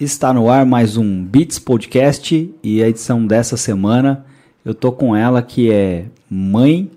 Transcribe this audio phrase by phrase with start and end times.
[0.00, 4.26] Está no ar mais um Beats Podcast e a edição dessa semana
[4.64, 6.90] eu tô com ela que é mãe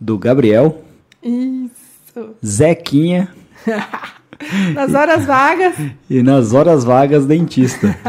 [0.00, 0.84] do Gabriel,
[1.20, 2.36] Isso.
[2.46, 3.34] Zequinha
[4.74, 5.74] Nas horas vagas.
[6.08, 7.94] e nas horas vagas dentista.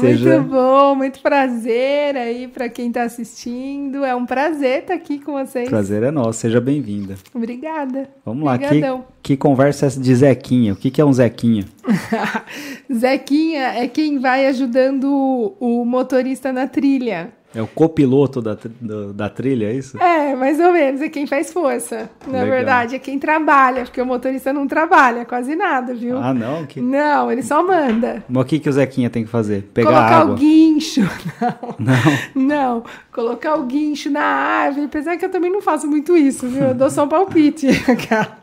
[0.00, 4.04] Muito bom, muito prazer aí para quem tá assistindo.
[4.04, 5.68] É um prazer estar aqui com vocês.
[5.68, 7.16] prazer é nosso, seja bem-vinda.
[7.34, 8.08] Obrigada.
[8.24, 9.04] Vamos lá, que, Obrigadão.
[9.22, 10.72] que conversa é de Zequinha?
[10.72, 11.64] O que, que é um Zequinha?
[12.92, 17.32] Zequinha é quem vai ajudando o motorista na trilha.
[17.54, 19.96] É o copiloto da, do- da trilha, é isso?
[19.98, 22.10] É, mais ou menos, é quem faz força.
[22.26, 22.46] Na Legal.
[22.50, 26.18] verdade, é quem trabalha, porque o motorista não trabalha quase nada, viu?
[26.18, 26.66] Ah, não?
[26.66, 26.78] Que...
[26.80, 28.22] Não, ele só manda.
[28.28, 29.62] Mas o que, que o Zequinha tem que fazer?
[29.72, 30.34] Pegar colocar água?
[30.34, 31.00] o guincho.
[31.78, 31.96] Não.
[32.34, 32.58] Não.
[32.58, 36.64] Não, colocar o guincho na árvore, apesar que eu também não faço muito isso, viu?
[36.64, 37.66] Eu dou só um palpite.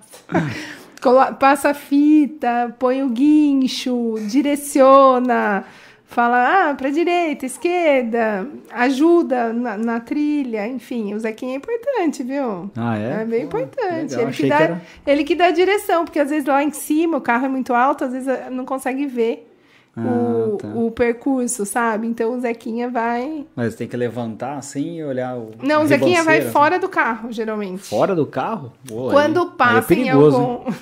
[1.40, 5.64] Passa a fita, põe o guincho, direciona,
[6.08, 12.70] fala, ah, pra direita, esquerda, ajuda na, na trilha, enfim, o Zequinha é importante, viu?
[12.76, 13.22] Ah, é?
[13.22, 14.14] É bem importante.
[14.16, 16.46] legal, Ele, achei que dá, que era- ele que dá a direção, porque às vezes
[16.46, 19.52] lá em cima o carro é muito alto, às vezes não consegue ver
[19.98, 20.68] o, Ah, tá.
[20.76, 22.06] o percurso, sabe?
[22.08, 23.46] Então o Zequinha vai.
[23.56, 25.52] Mas tem que levantar assim e olhar o.
[25.64, 27.76] Não, o Zequinha vai ribanceira, fora do carro, geralmente.
[27.82, 27.90] assim.
[27.90, 28.74] Fora do carro?
[28.88, 30.44] Pô, Quando aí- aí passa é em perigoso, hein?
[30.44, 30.74] algum.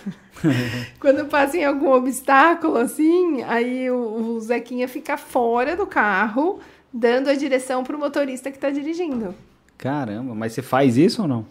[0.99, 6.59] Quando passa em algum obstáculo, assim, aí o, o Zequinha fica fora do carro,
[6.91, 9.33] dando a direção pro motorista que tá dirigindo.
[9.77, 11.45] Caramba, mas você faz isso ou não?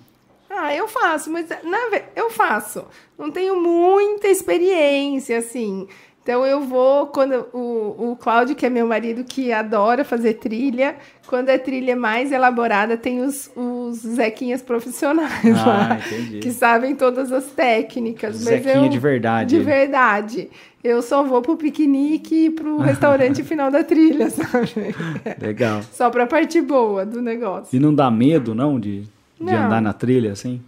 [0.51, 1.79] Ah, eu faço, mas na,
[2.15, 2.85] eu faço.
[3.19, 5.89] Não tenho muita experiência, assim.
[6.23, 10.95] Então eu vou, quando o, o Cláudio, que é meu marido, que adora fazer trilha,
[11.27, 16.39] quando a trilha é mais elaborada, tem os, os Zequinhas profissionais Ah, lá, entendi.
[16.39, 18.37] que sabem todas as técnicas.
[18.37, 19.57] mas Zequinha eu- de verdade.
[19.59, 20.49] De verdade.
[20.85, 24.95] Eu só vou pro piquenique e pro restaurante final da trilha, sabe?
[25.41, 25.83] Legal.
[25.93, 27.77] Só pra parte boa do negócio.
[27.77, 29.09] E não dá medo, não, de, de
[29.41, 29.55] Não.
[29.67, 30.61] andar na trilha assim?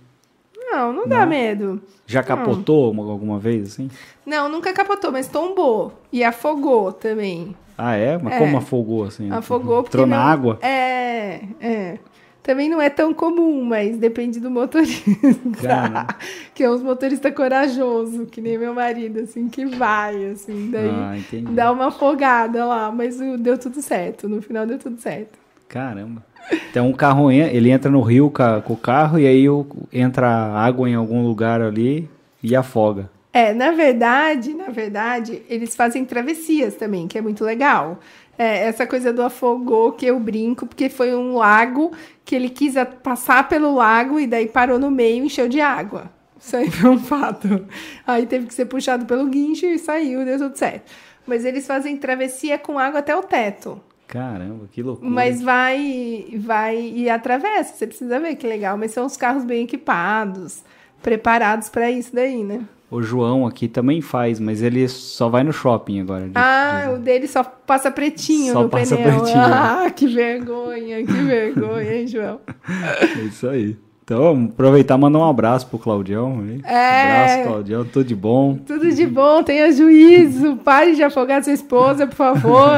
[0.74, 1.80] Não, não dá medo.
[2.06, 3.88] Já capotou uma- alguma vez assim?
[4.26, 5.92] Não, nunca capotou, mas tombou.
[6.12, 7.54] E afogou também.
[7.78, 8.18] Ah, é?
[8.18, 8.38] Mas É.
[8.38, 9.30] como afogou assim?
[9.30, 9.96] Afogou porque.
[9.96, 10.58] Entrou na não- água?
[10.62, 11.98] É, é.
[12.42, 15.10] Também não é tão comum, mas depende do motorista.
[16.54, 20.70] Que é uns motorista corajoso, que nem meu marido, assim, que vai, assim.
[20.70, 21.14] Daí Ah,
[21.52, 24.28] dá uma afogada lá, mas deu tudo certo.
[24.28, 25.38] No final deu tudo certo.
[25.68, 26.22] Caramba.
[26.70, 28.32] Então o carro, ele entra no rio
[28.64, 29.44] com o carro e aí
[29.92, 32.08] entra água em algum lugar ali
[32.42, 33.08] e afoga.
[33.32, 37.98] É, na verdade, na verdade, eles fazem travessias também, que é muito legal.
[38.38, 41.92] É, essa coisa do afogou que eu brinco, porque foi um lago
[42.24, 46.10] que ele quis passar pelo lago e daí parou no meio e encheu de água.
[46.38, 47.66] Isso aí foi um fato.
[48.06, 50.92] Aí teve que ser puxado pelo guincho e saiu, deu tudo certo.
[51.26, 53.80] Mas eles fazem travessia com água até o teto.
[54.06, 55.10] Caramba, que loucura.
[55.10, 58.76] Mas vai, vai e atravessa, você precisa ver que legal.
[58.76, 60.62] Mas são os carros bem equipados,
[61.02, 62.60] preparados para isso daí, né?
[62.90, 66.26] O João aqui também faz, mas ele só vai no shopping agora.
[66.28, 69.10] de- Ah, o dele só passa pretinho Só no passa pneu.
[69.20, 69.42] pretinho.
[69.52, 72.40] Ah, que vergonha, que vergonha, hein, João?
[73.18, 73.76] É isso aí.
[74.04, 76.40] Então, aproveitar e mandar um abraço pro Claudião.
[76.40, 76.60] Aí.
[76.62, 77.02] É.
[77.32, 78.58] Abraço, Claudião, tudo de bom.
[78.66, 82.68] Tudo de bom, tenha juízo, pare de afogar sua esposa, por favor.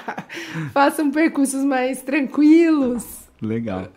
[0.72, 3.04] Façam percursos mais tranquilos.
[3.40, 3.88] Legal.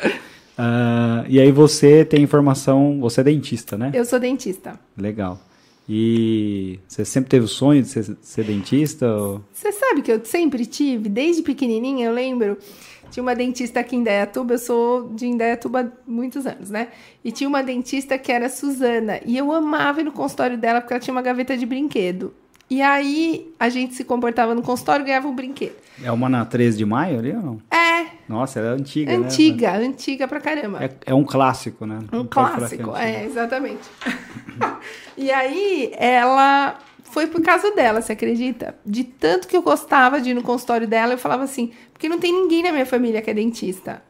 [0.57, 3.91] Ah, e aí você tem informação, você é dentista, né?
[3.93, 4.77] Eu sou dentista.
[4.97, 5.39] Legal.
[5.87, 9.07] E você sempre teve o sonho de ser, ser dentista?
[9.11, 12.57] ou- Você sabe que eu sempre tive, desde pequenininha, eu lembro,
[13.11, 16.89] tinha uma dentista aqui em Indaiatuba, eu sou de Indaiatuba há muitos anos, né?
[17.23, 20.93] E tinha uma dentista que era Suzana, e eu amava ir no consultório dela porque
[20.93, 22.33] ela tinha uma gaveta de brinquedo.
[22.69, 25.75] E aí a gente se comportava no consultório e ganhava um brinquedo.
[26.03, 27.61] É uma na 13 de maio ali ou não?
[27.71, 29.25] É, Nossa, ela é antiga, né?
[29.25, 30.83] antiga, antiga pra caramba.
[30.83, 31.99] É, é um clássico, né?
[32.13, 32.95] Um Não que clássico, antigo.
[32.95, 33.81] é, exatamente.
[35.17, 36.77] e aí, ela
[37.11, 38.75] foi por causa dela, você acredita?
[38.85, 42.19] De tanto que eu gostava de ir no consultório dela, eu falava assim, porque não
[42.19, 44.01] tem ninguém na minha família que é dentista.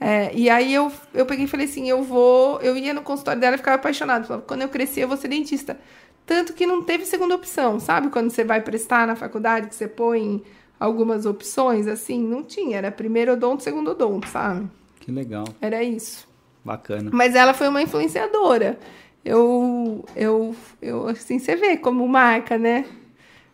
[0.00, 3.40] É, e aí eu, eu peguei e falei assim, eu vou, eu ia no consultório
[3.40, 4.24] dela e ficava apaixonada.
[4.24, 5.78] Falava, quando eu crescer, eu vou ser dentista.
[6.24, 8.10] Tanto que não teve segunda opção, sabe?
[8.10, 10.42] Quando você vai prestar na faculdade, que você põe
[10.78, 12.78] algumas opções, assim, não tinha.
[12.78, 14.68] Era primeiro odonto, segundo odonto, sabe?
[15.00, 16.28] Que legal, Era isso.
[16.64, 17.10] bacana.
[17.12, 18.78] Mas ela foi uma influenciadora.
[19.24, 22.84] Eu, eu, eu, assim, você vê como marca, né?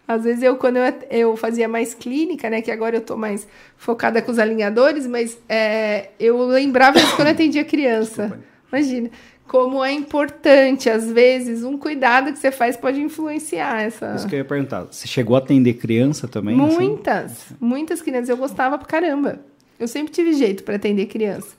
[0.06, 2.60] Às vezes eu, quando eu, eu fazia mais clínica, né?
[2.60, 7.28] Que agora eu tô mais focada com os alinhadores, mas é, eu lembrava isso quando
[7.28, 8.26] eu atendia criança.
[8.28, 8.44] Desculpa.
[8.70, 9.10] Imagina.
[9.46, 14.14] como é importante, às vezes, um cuidado que você faz pode influenciar essa.
[14.14, 14.82] Isso que eu ia perguntar.
[14.84, 16.60] Você chegou a atender criança também?
[16.60, 16.74] assim?
[16.74, 18.28] Muitas, muitas crianças.
[18.28, 19.40] Eu gostava pra caramba.
[19.78, 21.56] Eu sempre tive jeito para atender criança.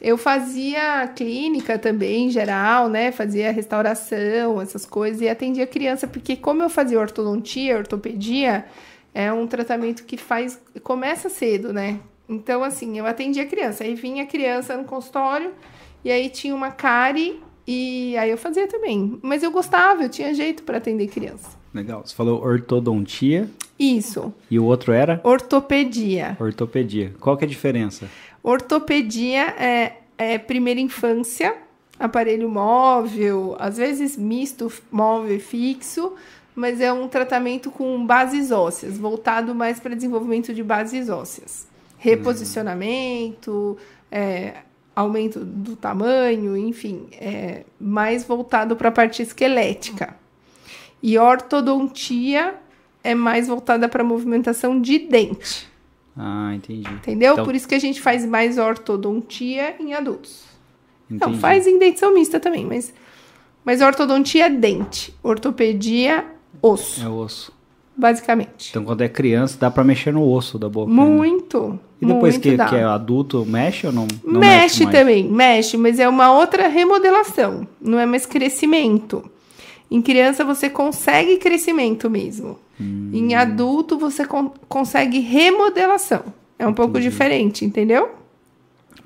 [0.00, 3.12] Eu fazia clínica também, em geral, né?
[3.12, 8.64] Fazia restauração, essas coisas, e atendia criança, porque como eu fazia ortodontia, ortopedia,
[9.14, 10.60] é um tratamento que faz.
[10.82, 12.00] começa cedo, né?
[12.28, 13.84] Então, assim, eu atendia criança.
[13.84, 15.52] Aí vinha criança no consultório,
[16.04, 19.18] e aí tinha uma cárie, e aí eu fazia também.
[19.22, 21.50] Mas eu gostava, eu tinha jeito para atender criança.
[21.74, 22.02] Legal.
[22.04, 23.48] Você falou ortodontia
[23.78, 26.36] Isso, e o outro era ortopedia.
[26.40, 27.12] ortopedia.
[27.20, 28.08] Qual que é a diferença?
[28.42, 31.54] Ortopedia é, é primeira infância,
[31.98, 36.14] aparelho móvel, às vezes misto móvel e fixo,
[36.54, 41.66] mas é um tratamento com bases ósseas, voltado mais para desenvolvimento de bases ósseas.
[41.96, 43.78] Reposicionamento,
[44.10, 44.54] é,
[44.94, 50.16] aumento do tamanho, enfim, é mais voltado para a parte esquelética.
[51.02, 52.56] E ortodontia
[53.02, 55.71] é mais voltada para movimentação de dente.
[56.16, 56.88] Ah, entendi.
[56.90, 57.32] Entendeu?
[57.32, 60.42] Então- Por isso que a gente faz mais ortodontia em adultos.
[61.08, 61.38] Não, Entendi.
[61.38, 62.92] faz em dentição mista também, mas,
[63.64, 65.14] mas ortodontia é dente.
[65.22, 66.24] Ortopedia,
[66.60, 67.52] osso, É osso.
[67.96, 68.70] basicamente.
[68.70, 70.90] Então, quando é criança, dá pra mexer no osso da boca.
[70.90, 71.02] ainda.
[71.02, 71.78] Muito.
[72.00, 74.08] E depois que, que é adulto, mexe ou não?
[74.24, 74.96] não mexe mais?
[74.98, 79.22] também, mexe, mas é uma outra remodelação, não é mais crescimento.
[79.90, 82.58] Em criança você consegue crescimento mesmo.
[82.82, 83.10] Hum.
[83.12, 86.22] Em adulto você con- consegue remodelação.
[86.58, 88.10] É um pouco diferente, entendeu?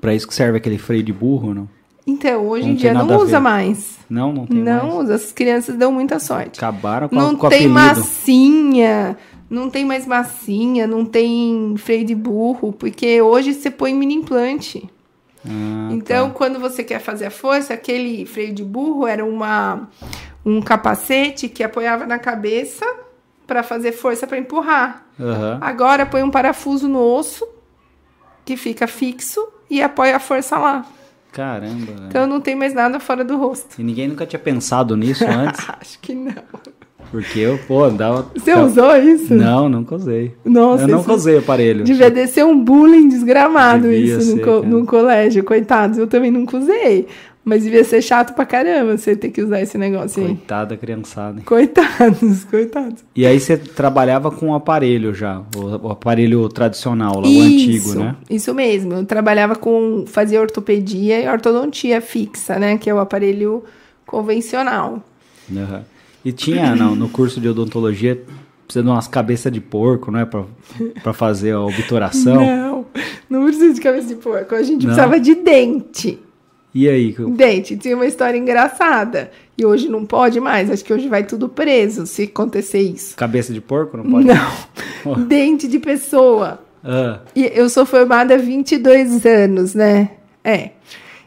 [0.01, 1.69] Pra isso que serve aquele freio de burro, não?
[2.05, 3.97] Então, hoje Não em dia não usa mais.
[4.09, 4.93] Não, não tem Não mais.
[5.03, 5.15] usa.
[5.15, 6.57] As crianças dão muita sorte.
[6.59, 9.17] Acabaram com, Não a, com o tem massinha,
[9.49, 14.89] não tem mais massinha, não tem freio de burro, porque hoje você põe mini implante.
[15.45, 16.33] Ah, Então, tá.
[16.35, 19.89] quando você quer fazer a força, aquele freio de burro era uma,
[20.45, 22.85] um capacete que apoiava na cabeça
[23.47, 25.05] para fazer força para empurrar.
[25.19, 25.57] Aham.
[25.61, 27.47] Agora põe um parafuso no osso
[28.45, 29.39] que fica fixo
[29.69, 30.85] e apoia a força lá.
[31.31, 31.85] Caramba.
[31.85, 32.07] velho.
[32.07, 33.79] Então não tem mais nada fora do rosto.
[33.79, 35.61] E ninguém nunca tinha pensado nisso antes.
[35.79, 36.33] Acho que não.
[37.11, 38.29] Porque eu, pô, dava.
[38.35, 39.33] Você usou isso?
[39.33, 40.35] Não, nunca usei.
[40.43, 41.85] Nossa, eu não isso usei aparelho.
[41.85, 44.67] devia descer um bullying desgramado Devia isso no, ser, co- cara.
[44.67, 45.97] no colégio, coitados.
[45.97, 47.07] Eu também nunca usei.
[47.49, 50.35] Mas devia ser chato pra caramba você ter que usar esse negócio aí.
[50.35, 51.37] Coitada criançada.
[51.39, 51.45] hein?
[51.45, 53.05] Coitados, coitados.
[53.15, 58.17] E aí você trabalhava com o aparelho já, o, aparelho tradicional, lá, o antigo, né?
[58.29, 58.95] Isso mesmo.
[58.95, 60.03] Eu trabalhava com.
[60.07, 62.77] fazia ortopedia e ortodontia fixa, né?
[62.77, 63.63] Que é o aparelho
[64.05, 65.01] convencional.
[65.55, 65.85] Aham.
[66.25, 68.21] E tinha no, no curso de odontologia,
[68.65, 70.25] precisa de umas cabeças de porco, né?
[70.25, 70.43] Pra,
[71.01, 72.35] pra fazer a obturação.
[72.45, 72.85] Não,
[73.29, 74.53] não precisa de cabeça de porco.
[74.53, 74.93] A gente Não?
[74.93, 76.19] precisava de dente.
[76.79, 77.15] E aí?
[77.35, 79.31] Dente, tinha uma história engraçada.
[79.57, 80.69] E hoje não pode mais.
[80.69, 83.15] Acho que hoje vai tudo preso se acontecer isso.
[83.15, 83.97] Cabeça de porco?
[83.97, 84.27] Não pode?
[84.27, 85.15] Não.
[85.25, 86.61] Dente de pessoa.
[86.83, 90.11] Ah, E eu sou formada há 22 anos, né?
[90.43, 90.69] É.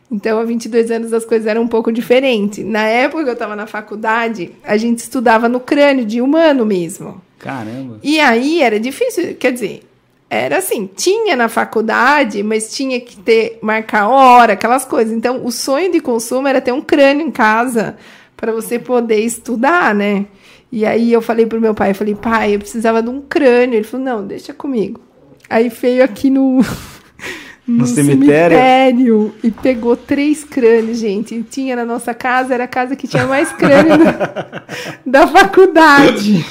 [0.09, 2.65] Então, há 22 anos as coisas eram um pouco diferentes.
[2.65, 7.21] Na época que eu estava na faculdade, a gente estudava no crânio de humano mesmo.
[7.41, 7.99] caramba.
[8.05, 9.83] E aí era difícil, quer dizer,
[10.31, 15.13] era assim, tinha na faculdade, mas tinha que ter, marcar hora, aquelas coisas.
[15.13, 17.97] Então, o sonho de consumo era ter um crânio em casa
[18.37, 20.27] para você poder estudar, né?
[20.71, 23.77] E aí eu falei pro meu pai, eu falei, pai, eu precisava de um crânio.
[23.77, 25.01] Ele falou, não, deixa comigo.
[25.49, 26.65] Aí veio aqui no,
[27.67, 28.57] No cemitério?
[28.57, 31.35] cemitério e pegou três crânios, gente.
[31.35, 34.65] E tinha na nossa casa, era a casa que tinha mais crânio da,
[35.07, 36.45] da faculdade.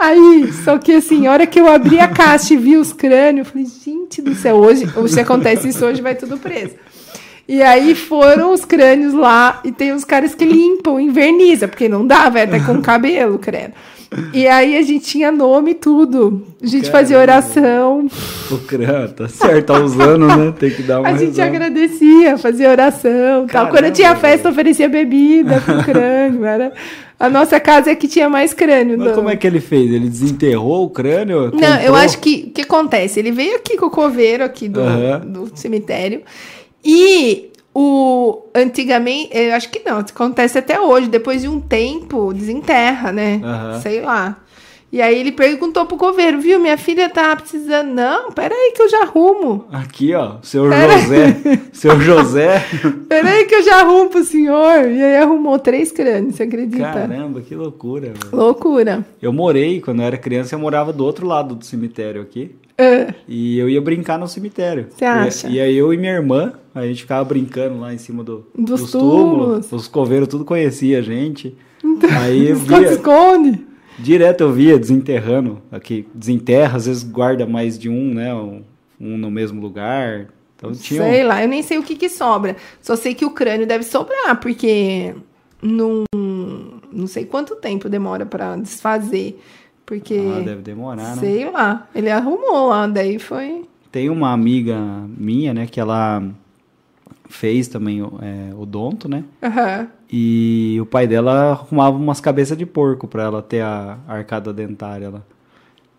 [0.00, 3.46] Aí, só que assim, a hora que eu abri a caixa e vi os crânios,
[3.46, 6.74] eu falei, gente do céu, hoje, se acontece isso hoje, vai tudo preso.
[7.46, 12.06] E aí foram os crânios lá, e tem os caras que limpam, inverniza, porque não
[12.06, 13.74] dá, vai até com cabelo, credo.
[14.32, 16.44] E aí a gente tinha nome e tudo.
[16.62, 17.32] A gente fazia Caramba.
[17.32, 18.08] oração,
[18.50, 20.54] O crânio, tá certo, tá usando, né?
[20.58, 23.68] Tem que dar uma a gente agradecia, fazia oração, tal.
[23.68, 24.20] Quando tinha velho.
[24.20, 26.44] festa, oferecia bebida pro crânio.
[26.44, 26.72] Era...
[27.20, 28.98] A nossa casa é que tinha mais crânio.
[28.98, 29.92] Mas do- como é que ele fez?
[29.92, 31.50] Ele desenterrou o crânio?
[31.52, 31.96] Não, eu comprou?
[31.96, 33.20] acho que o que acontece?
[33.20, 35.20] Ele veio aqui com o coveiro aqui do, Aham.
[35.20, 36.22] do cemitério
[36.82, 43.12] e o antigamente, eu acho que não, acontece até hoje, depois de um tempo desenterra,
[43.12, 43.40] né?
[43.44, 43.80] Aham.
[43.80, 44.38] Sei lá.
[44.92, 46.58] E aí ele perguntou pro coveiro, viu?
[46.58, 47.90] Minha filha tá precisando.
[47.92, 49.66] Não, peraí que eu já arrumo.
[49.70, 51.36] Aqui, ó, seu Pera- José.
[51.72, 52.64] Seu José.
[53.08, 54.90] Peraí que eu já arrumo pro senhor.
[54.90, 56.82] E aí arrumou três crânios, você acredita?
[56.82, 58.18] Caramba, que loucura, velho.
[58.32, 59.06] Loucura.
[59.22, 62.56] Eu morei, quando eu era criança, eu morava do outro lado do cemitério aqui.
[62.76, 64.86] Ah, E eu ia brincar no cemitério.
[64.90, 65.46] Você acha?
[65.48, 68.44] E, e aí eu e minha irmã, a gente ficava brincando lá em cima do,
[68.58, 69.70] Dos túmulos.
[69.70, 71.54] Os coveiros tudo conhecia a gente.
[72.22, 73.66] Aí eu esconde, via, esconde.
[74.02, 75.60] Direto eu via desenterrando.
[75.70, 78.34] Aqui, desenterra, às vezes guarda mais de um, né?
[78.34, 78.62] Um,
[79.00, 80.28] um no mesmo lugar.
[80.56, 81.02] Então tinha.
[81.02, 82.56] um- Sei lá, eu nem sei o que que sobra.
[82.80, 85.14] Só sei que o crânio deve sobrar, porque
[85.62, 86.04] não,
[86.92, 89.40] não sei quanto tempo demora pra desfazer.
[89.86, 91.20] Porque, Ah, deve demorar, né?
[91.20, 93.64] sei lá, ele arrumou lá, daí foi...
[93.90, 94.78] Tem uma amiga
[95.18, 96.22] minha, né, que ela
[97.30, 99.24] fez também o é, odonto, né?
[99.42, 99.88] Aham.
[100.12, 105.08] E o pai dela arrumava umas cabeças de porco pra ela ter a arcada dentária
[105.08, 105.22] lá.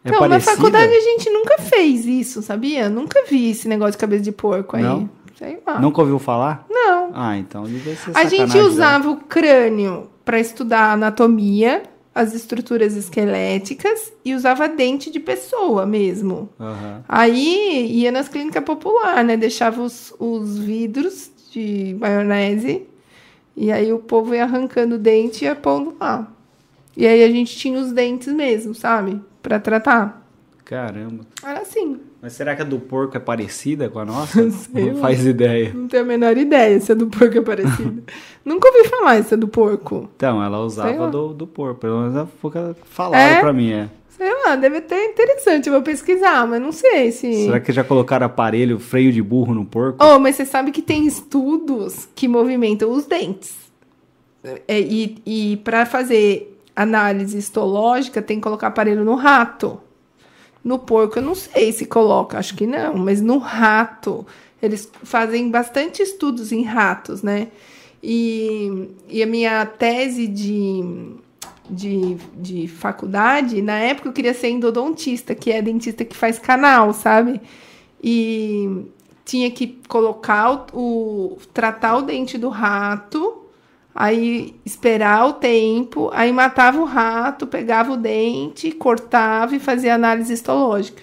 [0.04, 0.56] É Não, na parecida?
[0.56, 2.90] faculdade a gente nunca fez isso, sabia?
[2.90, 4.84] Nunca vi esse negócio de cabeça de porco aí.
[4.84, 5.10] Não?
[5.36, 5.80] Sei lá.
[5.80, 6.66] Nunca ouviu falar?
[6.70, 7.12] Não.
[7.14, 8.64] Ah, então devia ser A gente né?
[8.64, 16.50] usava o crânio para estudar anatomia, as estruturas esqueléticas e usava dente de pessoa mesmo.
[16.60, 17.04] Aham.
[17.08, 19.38] Aí ia nas clínicas populares, né?
[19.38, 22.86] Deixava os, os vidros de maionese
[23.56, 26.32] e aí o povo ia arrancando o dente e ia pondo lá.
[26.96, 29.22] E aí a gente tinha os dentes mesmo, sabe?
[29.42, 30.21] Pra tratar.
[30.72, 31.26] Caramba.
[31.44, 32.00] Era assim.
[32.22, 34.50] Mas será que a do porco é parecida com a nossa?
[34.50, 35.74] Sei Não faz ideia.
[35.74, 38.02] Não tenho a menor ideia se a do porco é parecida.
[38.46, 40.10] Nunca ouvi falar essa do porco.
[40.16, 41.82] Então, ela usava do, do porco.
[41.82, 43.42] Pelo menos o que falaram É?
[43.42, 43.90] pra mim, é.
[44.08, 45.68] Sei lá, deve ter interessante.
[45.68, 47.48] Eu vou pesquisar, mas não sei se.
[47.48, 49.98] Será que já colocaram aparelho, freio de burro no porco?
[50.02, 53.58] Oh, mas você sabe que tem estudos que movimentam os dentes.
[54.70, 59.78] É, e e para fazer análise histológica, tem que colocar aparelho no rato.
[60.64, 64.26] No porco, eu não sei se coloca, acho que não, mas no rato,
[64.62, 67.48] eles fazem bastante estudos em ratos, né?
[68.04, 70.84] E, e a minha tese de,
[71.70, 76.94] de, de faculdade, na época eu queria ser endodontista, que é dentista que faz canal,
[76.94, 77.42] sabe?
[78.04, 78.86] E
[79.26, 83.41] tinha que colocar o, o- tratar o dente do rato,
[83.96, 90.34] aí esperar o tempo, aí matava o rato, pegava o dente, cortava e fazia análise
[90.34, 91.02] histológica.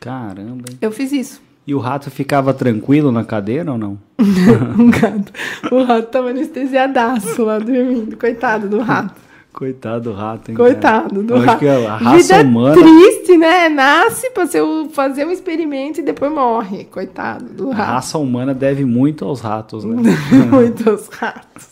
[0.00, 0.78] Caramba, hein?
[0.80, 1.40] Eu fiz isso.
[1.66, 3.98] E o rato ficava tranquilo na cadeira ou não?
[4.78, 5.32] Um gato.
[5.72, 8.16] O rato tava anestesiadaço lá dormindo.
[8.16, 9.26] Coitado do rato.
[9.52, 10.56] Coitado do rato, hein?
[10.56, 11.64] Coitado do rato.
[11.66, 12.74] a raça Vida humana.
[12.76, 13.68] triste, né?
[13.70, 16.84] Nasce pra ser o- fazer um experimento e depois morre.
[16.84, 17.88] Coitado do A rato.
[17.90, 19.96] raça humana deve muito aos ratos, né?
[20.52, 21.68] Muitos ratos.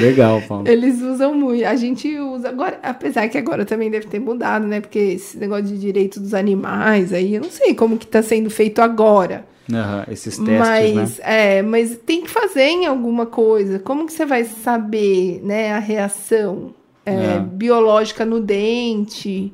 [0.00, 0.66] Legal, Paulo.
[0.68, 1.64] Eles usam muito.
[1.64, 4.80] A gente usa agora, apesar que agora também deve ter mudado, né?
[4.80, 8.48] Porque esse negócio de direito dos animais aí, eu não sei como que tá sendo
[8.50, 9.44] feito agora.
[9.72, 11.24] Aham, esses testes, mas né?
[11.58, 13.78] é, mas tem que fazer em alguma coisa.
[13.78, 16.74] Como que você vai saber, né, a reação
[17.06, 17.38] é, É.
[17.40, 19.52] biológica no dente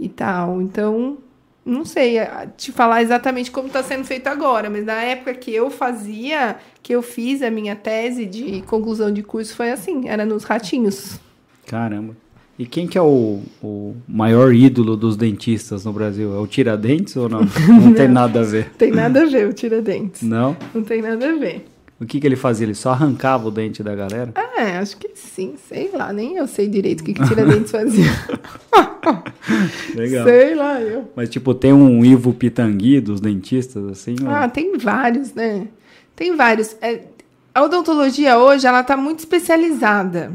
[0.00, 0.60] e tal?
[0.62, 1.18] Então,
[1.64, 2.18] não sei
[2.56, 6.92] te falar exatamente como está sendo feito agora, mas na época que eu fazia, que
[6.92, 11.20] eu fiz a minha tese de conclusão de curso foi assim, era nos ratinhos.
[11.66, 12.16] Caramba.
[12.58, 16.34] E quem que é o, o maior ídolo dos dentistas no Brasil?
[16.34, 17.40] É o Tiradentes ou não?
[17.66, 18.70] Não tem nada a ver.
[18.76, 20.22] Tem nada a ver o tira-dentes.
[20.22, 20.56] Não?
[20.74, 21.64] Não tem nada a ver.
[22.02, 22.66] O que que ele fazia?
[22.66, 24.32] Ele só arrancava o dente da galera?
[24.58, 28.10] É, acho que sim, sei lá, nem eu sei direito o que, que tira-dentes fazia.
[29.94, 30.24] Legal.
[30.24, 31.10] Sei lá, eu.
[31.14, 34.16] Mas tipo, tem um Ivo Pitangui dos dentistas, assim?
[34.22, 35.68] ou- Ah, tem vários, né?
[36.16, 36.76] Tem vários.
[36.80, 37.02] É,
[37.54, 40.32] a odontologia hoje, ela tá muito especializada.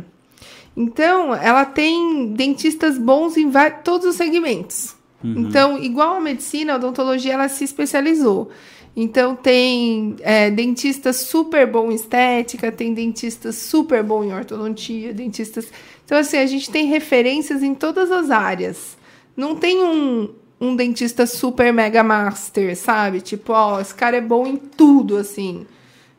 [0.75, 3.51] Então, ela tem dentistas bons em
[3.83, 4.95] todos os segmentos.
[5.23, 8.51] Então, igual a medicina, a odontologia, ela se especializou.
[8.99, 15.67] Então, tem é, dentista super bom em estética, tem dentista super bom em ortodontia, dentistas...
[16.03, 18.97] Então, assim, a gente tem referências em todas as áreas.
[19.35, 23.21] Não tem um, um dentista super mega master, sabe?
[23.21, 25.67] Tipo, ó, esse cara é bom em tudo, assim.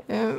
[0.08, 0.36] É,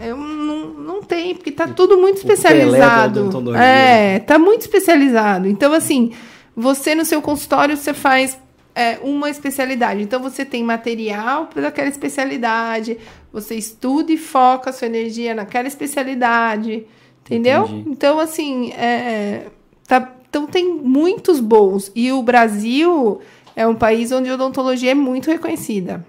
[0.00, 3.30] é não, não tem, porque tá tudo muito especializado.
[3.56, 5.48] É, tá muito especializado.
[5.48, 6.12] Então, assim,
[6.54, 8.36] você no seu consultório, você faz
[8.76, 10.02] é, uma especialidade.
[10.02, 12.98] Então, você tem material para aquela especialidade,
[13.32, 16.86] você estuda e foca a sua energia naquela especialidade,
[17.24, 17.64] entendeu?
[17.64, 17.88] Entendi.
[17.88, 19.46] Então, assim, é,
[19.88, 21.90] tá, então tem muitos bons.
[21.94, 23.22] E o Brasil
[23.56, 26.04] é um país onde a odontologia é muito reconhecida.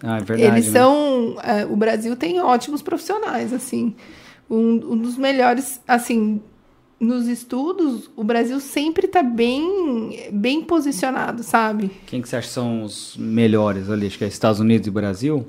[0.00, 0.42] Ah, é verdade.
[0.42, 0.78] Eles né?
[0.78, 1.36] são.
[1.42, 3.96] é, o Brasil tem ótimos profissionais, assim.
[4.48, 6.40] Um, um dos melhores, assim,
[7.00, 11.90] nos estudos, o Brasil sempre está bem, bem posicionado, sabe?
[12.06, 14.06] Quem que você acha que são os melhores ali?
[14.06, 15.46] Acho que é Estados Unidos e Brasil?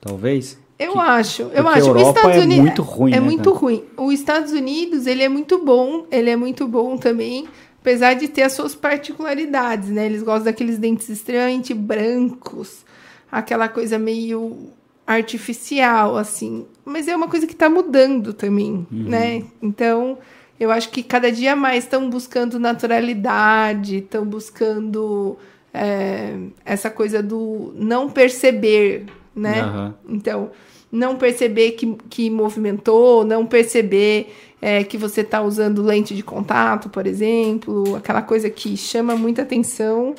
[0.00, 0.58] Talvez?
[0.78, 1.86] Eu Que- acho, eu acho.
[1.88, 3.56] Europa Estados é Unidos muito ruim, É né, muito cara?
[3.56, 3.84] ruim.
[3.96, 7.46] Os Estados Unidos, ele é muito bom, ele é muito bom também.
[7.80, 10.06] apesar de ter as suas particularidades, né?
[10.06, 12.84] Eles gostam daqueles dentes extremamente brancos,
[13.30, 14.68] aquela coisa meio
[15.04, 16.64] artificial, assim.
[16.84, 19.08] Mas é uma coisa que está mudando também, uhum.
[19.08, 19.42] né?
[19.60, 20.18] Então,
[20.62, 25.36] eu acho que cada dia mais estão buscando naturalidade, estão buscando
[25.74, 29.64] é, essa coisa do não perceber, né?
[29.64, 29.94] Uhum.
[30.08, 30.50] Então,
[30.90, 36.88] não perceber que, que movimentou, não perceber é, que você está usando lente de contato,
[36.88, 40.14] por exemplo, aquela coisa que chama muita atenção,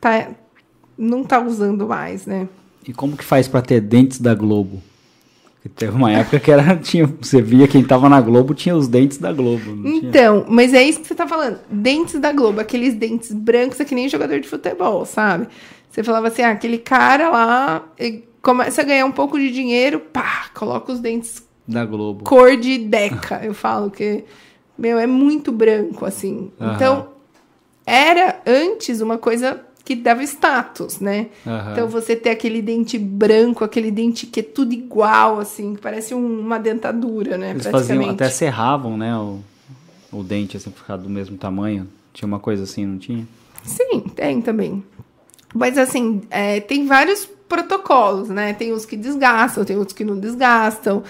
[0.00, 0.30] tá,
[0.98, 2.48] não está usando mais, né?
[2.84, 4.82] E como que faz para ter dentes da Globo?
[5.74, 9.18] Teve uma época que era, tinha, você via quem tava na Globo tinha os dentes
[9.18, 9.86] da Globo.
[9.86, 10.54] Então, tinha?
[10.54, 11.58] mas é isso que você tá falando.
[11.70, 15.48] Dentes da Globo, aqueles dentes brancos, é que nem jogador de futebol, sabe?
[15.90, 17.84] Você falava assim, ah, aquele cara lá
[18.42, 22.24] começa a ganhar um pouco de dinheiro, pá, coloca os dentes da Globo.
[22.24, 24.24] Cor de Deca, eu falo que,
[24.78, 26.52] meu, é muito branco, assim.
[26.60, 26.74] Uhum.
[26.74, 27.08] Então,
[27.84, 31.28] era antes uma coisa que dava status, né?
[31.46, 31.72] Uhum.
[31.72, 36.12] Então, você ter aquele dente branco, aquele dente que é tudo igual, assim, que parece
[36.12, 37.52] um, uma dentadura, né?
[37.52, 39.38] Eles faziam, até serravam, né, o,
[40.12, 41.86] o dente, assim, ficar do mesmo tamanho.
[42.12, 43.28] Tinha uma coisa assim, não tinha?
[43.62, 44.82] Sim, tem também.
[45.54, 48.54] Mas, assim, é, tem vários protocolos, né?
[48.54, 51.04] Tem uns que desgastam, tem outros que não desgastam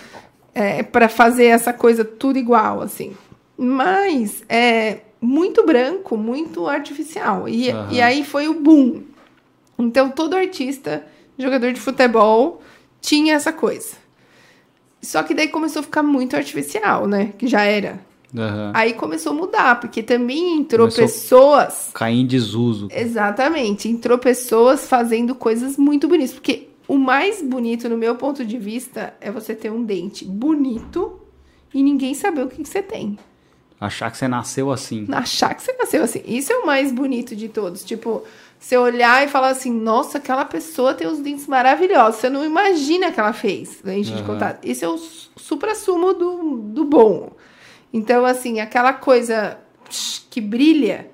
[0.54, 3.16] é, para fazer essa coisa tudo igual, assim.
[3.56, 7.48] Mas é muito branco, muito artificial.
[7.48, 7.90] E, uhum.
[7.90, 9.02] e aí foi o boom.
[9.78, 11.04] Então todo artista,
[11.38, 12.62] jogador de futebol,
[13.00, 13.96] tinha essa coisa.
[15.02, 17.32] Só que daí começou a ficar muito artificial, né?
[17.38, 18.00] Que já era.
[18.34, 18.72] Uhum.
[18.74, 21.90] Aí começou a mudar, porque também entrou começou pessoas.
[21.94, 22.88] Cair em desuso.
[22.90, 23.88] Exatamente.
[23.88, 26.32] Entrou pessoas fazendo coisas muito bonitas.
[26.32, 31.20] Porque o mais bonito, no meu ponto de vista, é você ter um dente bonito
[31.72, 33.18] e ninguém saber o que, que você tem.
[33.80, 35.06] Achar que você nasceu assim.
[35.12, 36.22] Achar que você nasceu assim.
[36.26, 37.84] Isso é o mais bonito de todos.
[37.84, 38.24] Tipo,
[38.58, 42.20] você olhar e falar assim, nossa, aquela pessoa tem os dentes maravilhosos.
[42.20, 44.16] Você não imagina que ela fez lente uhum.
[44.16, 44.64] de contato.
[44.64, 44.98] Isso é o
[45.36, 47.32] supra-sumo do, do bom.
[47.92, 49.58] Então, assim, aquela coisa
[50.30, 51.10] que brilha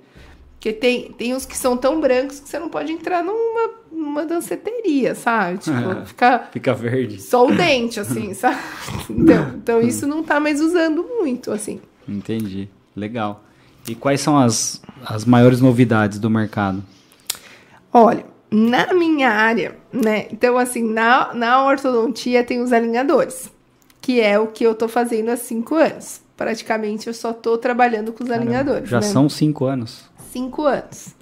[0.62, 4.25] porque tem, tem uns que são tão brancos que você não pode entrar numa, numa
[4.25, 5.59] danceteria, sabe?
[5.59, 7.20] Tipo, é, fica, fica verde.
[7.20, 8.59] Só o dente, assim, sabe?
[9.11, 11.81] Então, então isso não tá mais usando muito, assim.
[12.09, 12.69] Entendi.
[12.95, 13.45] Legal.
[13.88, 16.83] E quais são as, as maiores novidades do mercado?
[17.93, 20.27] Olha, na minha área, né?
[20.31, 23.51] Então, assim, na, na ortodontia tem os alinhadores,
[24.01, 26.21] que é o que eu tô fazendo há cinco anos.
[26.37, 28.88] Praticamente eu só tô trabalhando com os Caramba, alinhadores.
[28.88, 29.07] Já né?
[29.07, 31.15] são cinco anos cinco anos.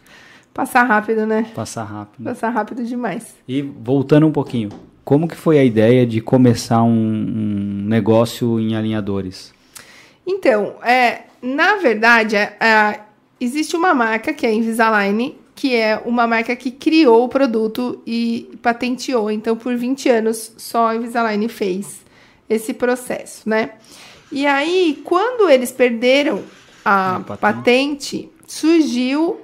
[0.54, 1.50] Passar rápido, né?
[1.54, 2.24] Passar rápido.
[2.24, 3.34] Passar rápido demais.
[3.46, 4.70] E voltando um pouquinho,
[5.04, 9.52] como que foi a ideia de começar um, um negócio em alinhadores?
[10.26, 13.00] Então, é, na verdade, é, é,
[13.40, 18.00] existe uma marca que é a Invisalign, que é uma marca que criou o produto
[18.06, 19.30] e patenteou.
[19.30, 22.00] Então, por 20 anos, só a Invisalign fez
[22.48, 23.72] esse processo, né?
[24.32, 26.42] E aí, quando eles perderam
[26.84, 29.40] a patente, patente surgiu,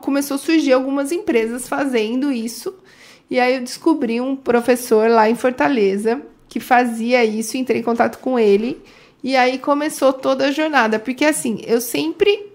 [0.00, 2.74] começou a surgir algumas empresas fazendo isso.
[3.30, 8.18] E aí eu descobri um professor lá em Fortaleza que fazia isso, entrei em contato
[8.18, 8.80] com ele.
[9.22, 10.98] E aí começou toda a jornada.
[10.98, 12.52] Porque assim, eu sempre.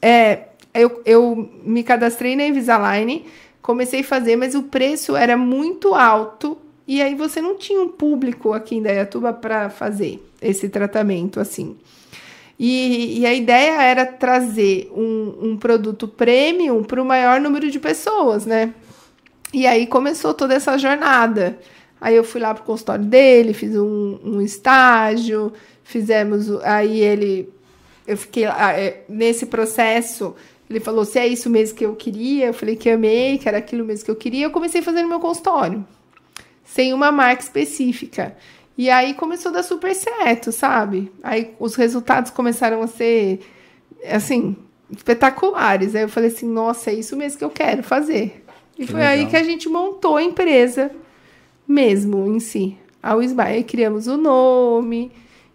[0.00, 3.24] É, eu, eu me cadastrei na Invisalign,
[3.62, 6.58] comecei a fazer, mas o preço era muito alto.
[6.86, 11.76] E aí você não tinha um público aqui em Dayatuba para fazer esse tratamento assim.
[12.58, 17.80] E, e, a ideia era trazer um, um produto premium para o maior número de
[17.80, 18.72] pessoas, né?
[19.52, 21.58] E aí começou toda essa jornada.
[22.00, 25.52] Aí eu fui lá para o consultório dele, fiz um, um, estágio,
[25.84, 26.50] fizemos.
[26.62, 27.52] Aí ele.
[28.06, 30.34] Eu fiquei é, nesse processo.
[30.68, 32.46] Ele falou se é isso mesmo que eu queria.
[32.46, 34.46] Eu falei que amei, que era aquilo mesmo que eu queria.
[34.46, 35.86] Eu comecei a fazer no meu consultório,
[36.64, 38.36] sem uma marca específica.
[38.76, 41.12] E aí começou a dar super certo, sabe?
[41.22, 43.40] Aí os resultados começaram a ser,
[44.10, 44.56] assim,
[44.90, 45.94] espetaculares.
[45.94, 48.42] Aí eu falei assim, nossa, é isso mesmo que eu quero fazer.
[48.76, 49.14] E que foi legal.
[49.14, 50.90] aí que a gente montou a empresa
[51.68, 52.76] mesmo em si.
[53.02, 53.62] A Wisby.
[53.66, 55.12] Criamos o nome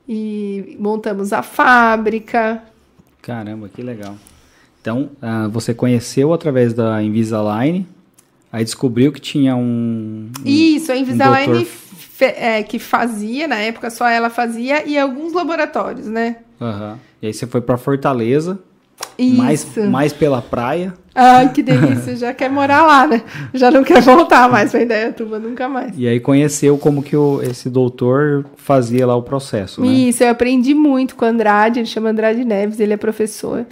[0.10, 2.64] e montamos a fábrica.
[3.22, 4.16] Caramba, que legal.
[4.82, 7.86] Então, uh, você conheceu através da Invisalign,
[8.52, 10.32] aí descobriu que tinha um.
[10.40, 11.68] um Isso, a Invisalign um doutor
[12.22, 16.38] é, que fazia, na época só ela fazia, e alguns laboratórios, né?
[16.60, 16.98] Uhum.
[17.22, 18.60] E aí você foi para Fortaleza,
[19.18, 19.38] Isso.
[19.38, 20.94] Mais, mais pela praia.
[21.14, 23.22] Ai, que delícia, já quer morar lá, né?
[23.54, 25.94] Já não quer voltar mais pra Indaiatuba, nunca mais.
[25.98, 29.88] E aí conheceu como que o, esse doutor fazia lá o processo, né?
[29.88, 33.66] Isso, eu aprendi muito com o Andrade, ele chama Andrade Neves, ele é professor.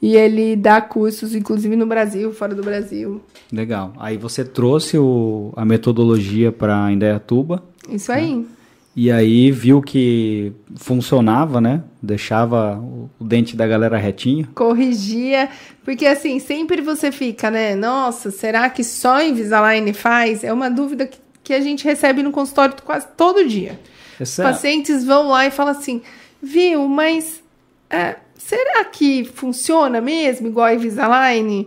[0.00, 3.20] E ele dá cursos, inclusive no Brasil, fora do Brasil.
[3.52, 3.92] Legal.
[3.98, 7.62] Aí você trouxe o, a metodologia para Indaiatuba.
[7.88, 8.44] Isso aí.
[8.94, 11.82] E aí viu que funcionava, né?
[12.02, 14.48] Deixava o, dente da galera retinho.
[14.54, 15.48] Corrigia,
[15.84, 17.74] porque assim, sempre você fica, né?
[17.74, 20.44] Nossa, será que só Invisalign faz?
[20.44, 23.80] É uma dúvida que, que a gente recebe no consultório quase todo dia.
[24.20, 26.02] Essa- Pacientes vão lá e falam assim,
[26.42, 27.42] viu, mas
[27.88, 31.66] é, será que funciona mesmo igual a Invisalign?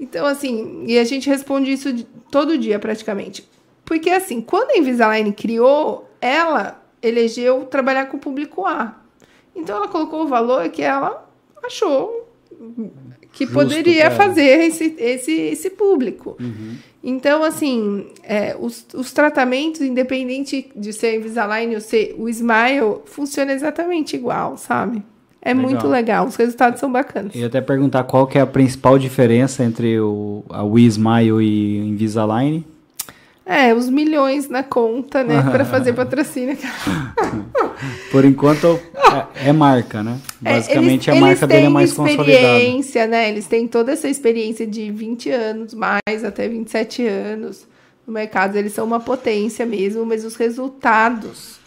[0.00, 1.94] Então, assim, e a gente responde isso
[2.30, 3.46] todo dia praticamente.
[3.84, 8.96] Porque, assim, quando a Invisalign criou, ela elegeu trabalhar com o público A.
[9.54, 11.28] Então, ela colocou o valor que ela
[11.62, 12.28] achou
[13.32, 14.14] que Justo poderia ela.
[14.14, 16.36] fazer esse, esse, esse público.
[17.02, 23.52] Então, assim, é, os, os tratamentos, independente de ser Invisalign ou ser o Smile, funciona
[23.52, 25.02] exatamente igual, sabe?
[25.44, 25.70] É Legal.
[25.70, 27.34] muito legal, os resultados são bacanas.
[27.34, 31.80] Ia até perguntar qual que é a principal diferença entre o, a Wii Smile e
[31.80, 32.64] o Invisalign.
[33.44, 36.56] É, os milhões na conta, né, para fazer patrocínio.
[38.12, 38.78] Por enquanto,
[39.42, 40.18] é, é marca, né?
[40.44, 42.30] É, Basicamente, eles- a marca eles dele é têm mais consolidada.
[42.30, 43.28] experiência, né?
[43.28, 47.66] Eles têm toda essa experiência de 20 anos, mais até 27 anos
[48.06, 48.56] no mercado.
[48.56, 51.58] Eles são uma potência mesmo, mas os resultados,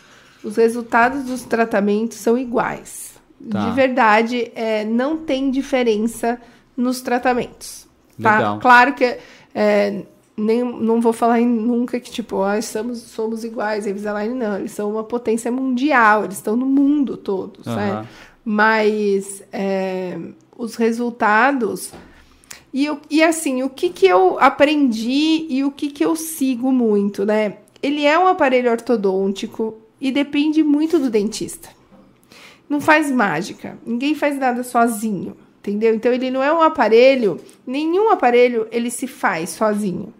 [0.44, 3.16] os resultados dos tratamentos são iguais.
[3.52, 3.68] Tá.
[3.70, 6.40] De verdade, é, não tem diferença
[6.78, 7.86] nos tratamentos.
[8.22, 8.38] Tá?
[8.38, 8.60] Legal.
[8.60, 9.18] Claro que
[9.54, 10.04] é,
[10.38, 14.58] nem, não vou falar nunca que, tipo, ah, somos, somos iguais Invisalign, não.
[14.58, 17.76] Eles são uma potência mundial, eles estão no mundo todo, Aham.
[17.76, 18.08] certo?
[18.44, 20.18] Mas é,
[20.58, 21.92] os resultados.
[22.74, 26.72] E, eu- e assim, o que, que eu aprendi e o que, que eu sigo
[26.72, 27.58] muito, né?
[27.82, 31.70] Ele é um aparelho ortodôntico e depende muito do dentista.
[32.68, 33.78] Não faz mágica.
[33.86, 35.94] Ninguém faz nada sozinho, entendeu?
[35.96, 40.14] Então ele não é um aparelho, nenhum aparelho ele se faz sozinho.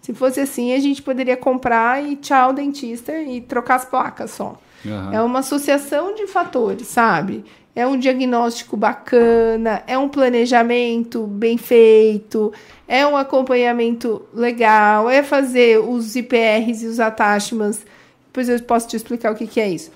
[0.00, 4.58] Se fosse assim, a gente poderia comprar e tchau dentista e trocar as placas só.
[4.86, 5.14] Aham.
[5.14, 7.44] É uma associação de fatores, sabe?
[7.74, 12.52] É um diagnóstico bacana, é um planejamento bem feito,
[12.88, 17.84] é um acompanhamento legal, é fazer os IPRs e os attachments.
[18.26, 19.92] Depois eu posso te explicar o que, que é isso.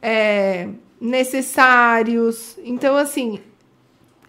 [0.00, 0.68] É,
[1.00, 2.56] necessários.
[2.64, 3.40] Então, assim,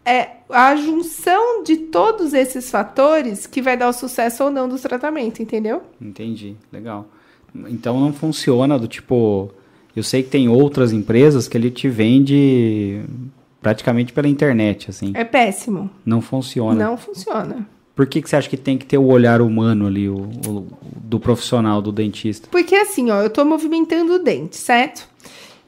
[0.05, 4.77] é a junção de todos esses fatores que vai dar o sucesso ou não do
[4.79, 5.81] tratamento, entendeu?
[6.01, 7.07] Entendi, legal.
[7.67, 9.51] Então não funciona do tipo.
[9.95, 13.01] Eu sei que tem outras empresas que ele te vende
[13.61, 15.11] praticamente pela internet, assim.
[15.15, 15.89] É péssimo.
[16.05, 16.83] Não funciona.
[16.85, 17.67] Não funciona.
[17.95, 20.67] Por que, que você acha que tem que ter o olhar humano ali, o, o-
[20.95, 22.47] do profissional, do dentista?
[22.49, 25.05] Porque assim, ó, eu tô movimentando o dente, certo?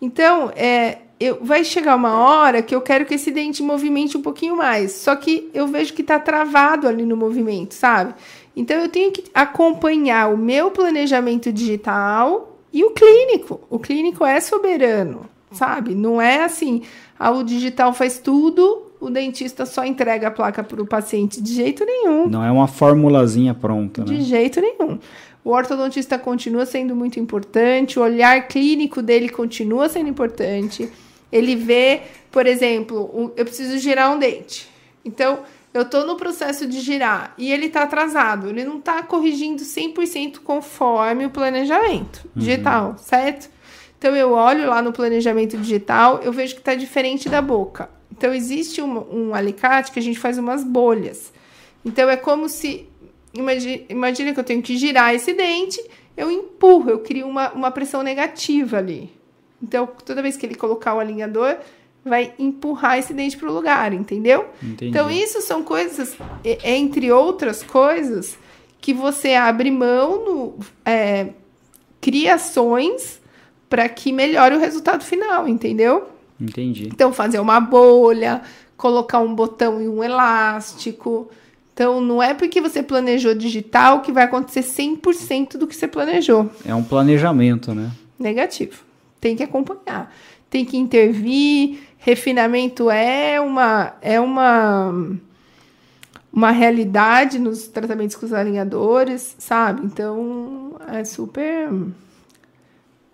[0.01, 4.21] Então, é, eu, vai chegar uma hora que eu quero que esse dente movimente um
[4.23, 4.93] pouquinho mais.
[4.93, 8.15] Só que eu vejo que tá travado ali no movimento, sabe?
[8.55, 13.61] Então eu tenho que acompanhar o meu planejamento digital e o clínico.
[13.69, 15.93] O clínico é soberano, sabe?
[15.93, 16.81] Não é assim,
[17.19, 21.53] ah, o digital faz tudo, o dentista só entrega a placa para o paciente de
[21.53, 22.27] jeito nenhum.
[22.27, 24.21] Não é uma formulazinha pronta, De né?
[24.21, 24.97] jeito nenhum.
[25.43, 30.89] O ortodontista continua sendo muito importante, o olhar clínico dele continua sendo importante.
[31.31, 34.69] Ele vê, por exemplo, eu preciso girar um dente.
[35.03, 35.39] Então,
[35.73, 38.49] eu estou no processo de girar e ele está atrasado.
[38.49, 43.49] Ele não está corrigindo 100% conforme o planejamento digital, certo?
[43.97, 47.89] Então, eu olho lá no planejamento digital, eu vejo que está diferente da boca.
[48.11, 51.31] Então, existe um, um alicate que a gente faz umas bolhas.
[51.85, 52.89] Então, é como se
[53.33, 55.81] Imagina, imagina que eu tenho que girar esse dente,
[56.17, 59.09] eu empurro, eu crio uma, uma pressão negativa ali.
[59.61, 61.57] Então, toda vez que ele colocar o alinhador,
[62.03, 64.47] vai empurrar esse dente para o lugar, entendeu?
[64.61, 64.89] Entendi.
[64.89, 66.15] Então, isso são coisas,
[66.63, 68.37] entre outras coisas,
[68.79, 71.29] que você abre mão, no, é,
[71.99, 73.21] criações
[73.69, 76.09] para que melhore o resultado final, entendeu?
[76.39, 76.89] Entendi.
[76.91, 78.41] Então, fazer uma bolha,
[78.75, 81.29] colocar um botão e um elástico.
[81.71, 86.49] Então, não é porque você planejou digital que vai acontecer 100% do que você planejou.
[86.65, 87.91] É um planejamento, né?
[88.19, 88.90] Negativo.
[89.21, 90.13] Tem que acompanhar.
[90.49, 91.79] Tem que intervir.
[91.97, 94.91] Refinamento é uma é uma
[96.33, 99.85] uma realidade nos tratamentos com os alinhadores, sabe?
[99.85, 101.69] Então, é super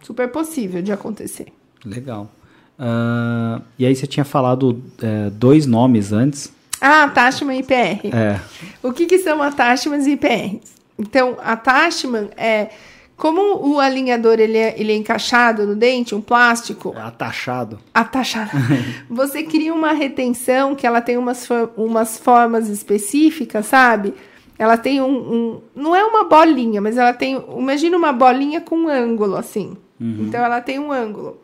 [0.01, 1.47] super possível de acontecer.
[1.83, 2.31] Legal.
[2.79, 6.53] Ah, e aí você tinha falado é, dois nomes antes.
[6.79, 8.15] Ah, Attachment e IPR.
[8.15, 8.39] É.
[8.83, 10.77] O que, que são attachments e IPRs?
[10.97, 12.69] Então, attachment é
[13.17, 17.79] Como o alinhador ele é, ele é encaixado no dente, um plástico, É atachado.
[17.91, 18.51] atachado,
[19.09, 24.13] você cria uma retenção que ela tem umas, umas formas específicas, sabe?
[24.59, 27.43] Ela tem um, um- Não é uma bolinha, mas ela tem.
[27.57, 29.75] Imagina uma bolinha com um ângulo, assim.
[29.99, 31.41] Então ela tem um ângulo.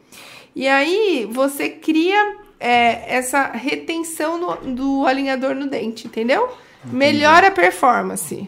[0.56, 6.48] E aí você cria é, essa retenção no- do alinhador no dente, entendeu?
[6.86, 8.48] Melhora a performance.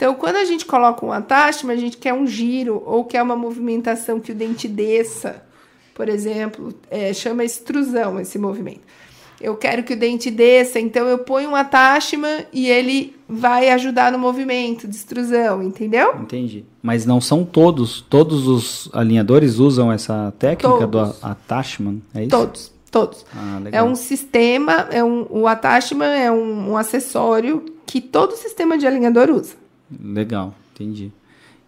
[0.00, 3.36] Então, quando a gente coloca um attachment, a gente quer um giro ou quer uma
[3.36, 5.42] movimentação que o dente desça,
[5.94, 8.80] por exemplo, é, chama extrusão esse movimento.
[9.38, 14.10] Eu quero que o dente desça, então eu ponho um attachment e ele vai ajudar
[14.10, 16.14] no movimento de extrusão, entendeu?
[16.18, 16.64] Entendi.
[16.82, 21.18] Mas não são todos, todos os alinhadores usam essa técnica Todos.
[21.20, 22.30] do attachment, é isso?
[22.30, 23.26] Todos, todos.
[23.36, 28.78] Ah, É um sistema, é um, o attachment é um, um acessório que todo sistema
[28.78, 29.60] de alinhador usa.
[30.02, 31.10] Legal, entendi.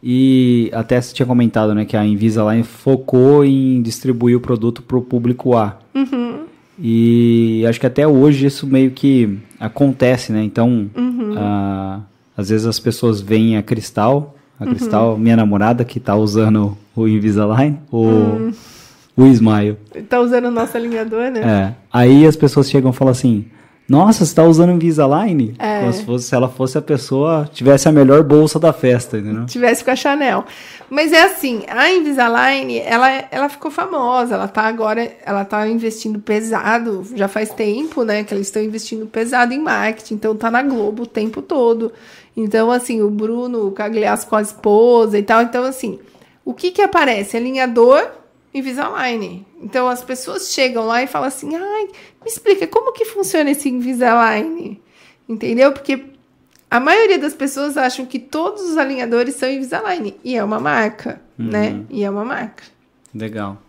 [0.02, 4.96] E até você tinha comentado, né, que a Invisalign focou em distribuir o produto para
[4.96, 5.78] o público A.
[5.94, 6.40] Uhum.
[6.78, 10.42] E acho que até hoje isso meio que acontece, né?
[10.42, 11.35] Então, Uhum.
[11.37, 12.00] ah,
[12.37, 14.70] às vezes as pessoas veem a Cristal, a Uhum.
[14.70, 18.52] Cristal, minha namorada, que tá usando o Invisalign, o, Hum.
[19.16, 19.76] o Smile.
[20.08, 21.40] Tá usando o nosso alinhador, né?
[21.40, 21.74] É.
[21.92, 23.44] Aí as pessoas chegam e falam assim:
[23.88, 25.55] Nossa, você tá usando Invisalign?
[25.59, 25.81] É.
[25.81, 29.45] Como se, fosse, se ela fosse a pessoa, tivesse a melhor bolsa da festa, entendeu?
[29.47, 30.45] tivesse com a Chanel.
[30.88, 36.18] Mas é assim, a Invisalign, ela, ela ficou famosa, ela tá agora, ela tá investindo
[36.21, 40.62] pesado, já faz tempo, né, que eles estão investindo pesado em marketing, então tá na
[40.62, 41.92] Globo o tempo todo.
[42.37, 45.99] Então, assim, o Bruno Cagliasso com a esposa e tal, então, assim,
[46.45, 47.37] o que que aparece?
[47.37, 48.21] Alinhador
[48.54, 49.44] Invisalign.
[49.62, 51.84] Então, as pessoas chegam lá e falam assim, ai,
[52.22, 54.80] me explica, como que funciona esse Invisalign?
[55.28, 55.72] Entendeu?
[55.72, 56.04] Porque
[56.70, 60.14] a maioria das pessoas acham que todos os alinhadores são Invisalign.
[60.24, 61.80] E é uma marca, né?
[61.90, 62.64] E é uma marca.
[63.14, 63.60] Legal.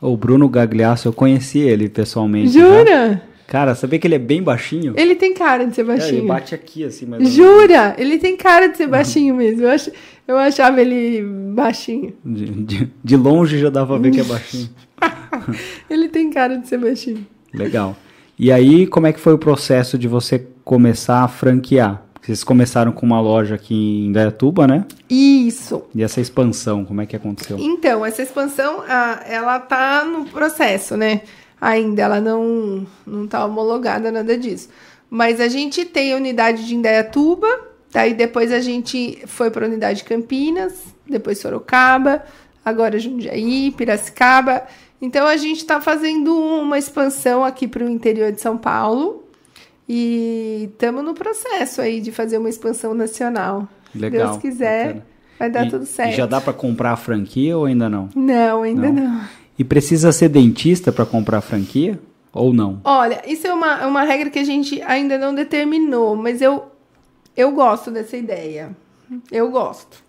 [0.00, 2.50] O Bruno Gagliasso, eu conheci ele pessoalmente.
[2.52, 2.60] já.
[2.60, 3.22] Jura?
[3.46, 4.94] Cara, sabia que ele é bem baixinho?
[4.96, 6.26] Ele tem cara de ser É, ele baixinho.
[6.26, 7.28] bate aqui, assim, mas.
[7.28, 7.94] Jura?
[7.98, 9.62] Ele tem cara de ser baixinho mesmo.
[9.62, 9.90] Eu, ach...
[10.26, 11.22] eu achava ele
[11.54, 12.14] baixinho.
[12.24, 14.70] De, de- de longe já dá pra ver que é baixinho.
[15.90, 17.26] Ele tem cara de ser baixinho.
[17.52, 17.96] Legal.
[18.38, 22.02] E aí, como é que foi o processo de você começar a franquear?
[22.20, 24.84] Vocês começaram com uma loja aqui em Dayatuba, né?
[25.10, 25.82] Isso.
[25.94, 27.56] E essa expansão, como é que aconteceu?
[27.58, 28.84] Então, essa expansão,
[29.28, 31.22] ela tá no processo, né?
[31.60, 34.68] Ainda ela não, não tá homologada, nada disso.
[35.10, 37.48] Mas a gente tem a unidade de Indaiatuba,
[37.92, 40.72] daí depois a gente foi para a unidade de Campinas,
[41.08, 42.24] depois Sorocaba,
[42.64, 44.62] agora Jundiaí, Piracicaba.
[45.00, 49.24] Então a gente está fazendo uma expansão aqui para o interior de São Paulo
[49.88, 53.68] e estamos no processo aí de fazer uma expansão nacional.
[53.92, 55.06] Se Legal, Deus quiser, bacana.
[55.38, 56.12] vai dar E- tudo certo.
[56.12, 58.08] E já dá pra comprar a franquia ou ainda não?
[58.14, 59.04] Não, ainda Não?
[59.04, 59.20] não.
[59.58, 62.00] E precisa ser dentista pra comprar a franquia?
[62.32, 62.80] Ou não?
[62.84, 66.64] Olha, isso é uma, é uma regra que a gente ainda não determinou, mas eu,
[67.36, 68.76] eu gosto dessa ideia.
[69.30, 70.02] Eu gosto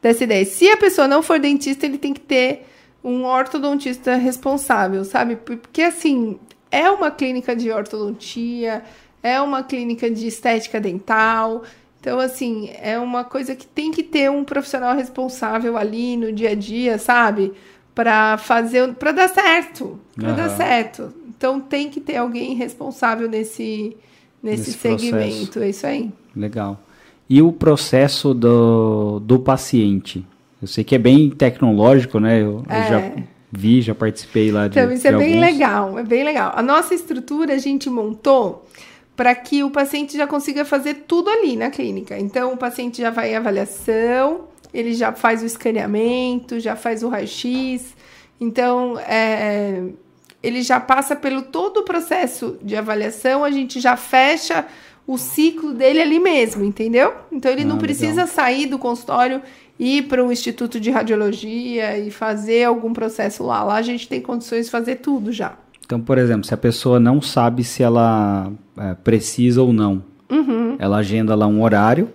[0.00, 0.44] dessa ideia.
[0.44, 2.66] Se a pessoa não for dentista, ele tem que ter
[3.02, 5.36] um ortodontista responsável, sabe?
[5.36, 6.38] Porque, assim,
[6.70, 8.82] é uma clínica de ortodontia,
[9.22, 11.62] é uma clínica de estética dental.
[12.00, 16.50] Então, assim, é uma coisa que tem que ter um profissional responsável ali no dia
[16.50, 17.52] a dia, sabe?
[17.94, 20.56] Para fazer, para dar certo, para dar Aham.
[20.56, 21.14] certo.
[21.28, 23.96] Então, tem que ter alguém responsável nesse,
[24.42, 25.04] nesse, Nesse processo.
[25.04, 25.58] segmento.
[25.60, 26.10] É isso aí.
[26.34, 26.80] Legal.
[27.28, 30.24] E o processo do, do paciente?
[30.62, 32.40] Eu sei que é bem tecnológico, né?
[32.40, 32.88] Eu, eu É.
[32.88, 33.12] já
[33.52, 35.52] vi, já participei lá de Então, isso é de bem alguns.
[35.52, 36.52] legal, é bem legal.
[36.54, 38.64] A nossa estrutura a gente montou
[39.16, 42.18] para que o paciente já consiga fazer tudo ali na clínica.
[42.18, 44.42] Então, o paciente já vai em avaliação,
[44.74, 47.94] ele já faz o escaneamento, já faz o raio-x.
[48.40, 49.82] Então, é,
[50.46, 54.64] ele já passa pelo todo o processo de avaliação, a gente já fecha
[55.06, 57.12] o ciclo dele ali mesmo, entendeu?
[57.30, 57.86] Então, ele Ah, não legal.
[57.86, 59.40] precisa sair do consultório
[59.78, 63.62] ir para um instituto de radiologia e fazer algum processo lá.
[63.62, 65.52] Lá a gente tem condições de fazer tudo já.
[65.84, 70.74] Então, por exemplo, se a pessoa não sabe se ela é, precisa ou não, Uhum.
[70.80, 72.08] ela agenda lá um horário,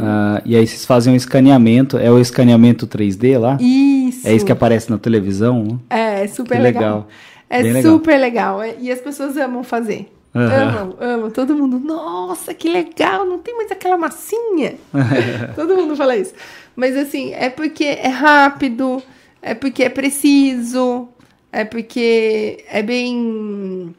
[0.00, 3.58] ah, e aí vocês fazem um escaneamento, é o escaneamento 3D lá?
[3.60, 4.26] Isso.
[4.26, 5.62] É isso que aparece na televisão?
[5.64, 5.78] né?
[5.90, 6.82] É, é super Que legal.
[6.82, 7.08] legal.
[7.48, 7.92] É Bem legal.
[7.92, 8.62] super legal.
[8.62, 10.10] É- E as pessoas amam fazer.
[10.34, 10.52] Aham.
[10.52, 11.30] Amam, amam.
[11.30, 14.74] Todo mundo, nossa, que legal, não tem mais aquela massinha.
[15.54, 16.34] Todo mundo fala isso.
[16.74, 19.00] Mas assim, é porque é rápido,
[19.40, 21.08] é porque é preciso,
[21.52, 23.94] é porque é bem.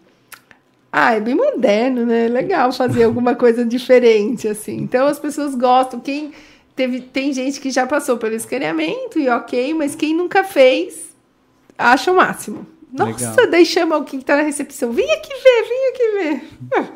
[0.91, 2.25] Ah, é bem moderno, né?
[2.25, 4.75] É legal fazer alguma coisa diferente, assim.
[4.77, 6.01] Então as pessoas gostam.
[6.01, 6.34] Quem,
[6.75, 11.13] teve, tem gente que já passou pelo escaneamento e ok, mas quem nunca fez,
[11.77, 12.65] acha o máximo.
[12.95, 13.51] Nossa, Legal.
[13.51, 14.91] daí chama alguém que tá na recepção.
[14.91, 16.39] Vem aqui ver, vem aqui
[16.79, 16.91] ver.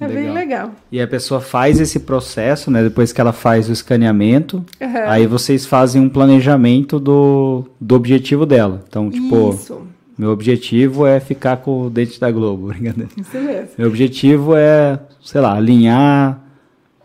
[0.00, 0.34] É bem Legal.
[0.34, 0.70] legal.
[0.90, 2.82] E a pessoa faz esse processo, né?
[2.82, 5.04] Depois que ela faz o escaneamento, Aham.
[5.06, 8.82] aí vocês fazem um planejamento do, do objetivo dela.
[8.88, 9.80] Então, tipo, Isso,
[10.18, 13.08] meu objetivo é ficar com o dente da Globo, brincadeira.
[13.16, 13.68] isso mesmo.
[13.78, 16.40] Meu objetivo é, sei lá, alinhar.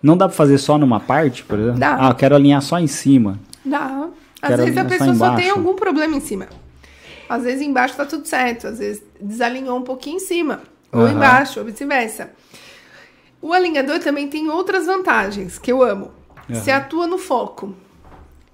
[0.01, 1.80] Não dá pra fazer só numa parte, por exemplo?
[1.80, 1.97] Dá.
[1.99, 3.38] Ah, eu quero alinhar só em cima.
[3.63, 4.08] Dá.
[4.41, 6.47] Às Quero vezes a alinhar só pessoa só tem algum problema em cima.
[7.30, 10.62] Às vezes embaixo tá tudo certo, às vezes desalinhou um pouquinho em cima,
[10.92, 11.13] ou Aham.
[11.13, 12.32] embaixo, ou vice-versa.
[13.42, 16.12] O alinhador também tem outras vantagens que eu amo.
[16.50, 16.60] Aham.
[16.60, 17.76] Você atua no foco.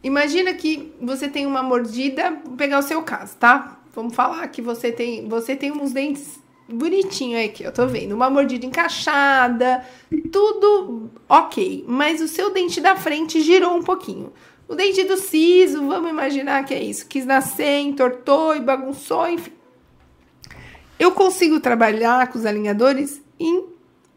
[0.03, 3.79] Imagina que você tem uma mordida, vou pegar o seu caso, tá?
[3.95, 8.13] Vamos falar que você tem, você tem uns dentes bonitinho aí que eu tô vendo,
[8.13, 9.85] uma mordida encaixada,
[10.31, 14.33] tudo ok, mas o seu dente da frente girou um pouquinho.
[14.73, 19.51] O dente do siso, vamos imaginar que é isso, quis nascer, entortou e bagunçou, enfim.
[20.97, 23.65] Eu consigo trabalhar com os alinhadores em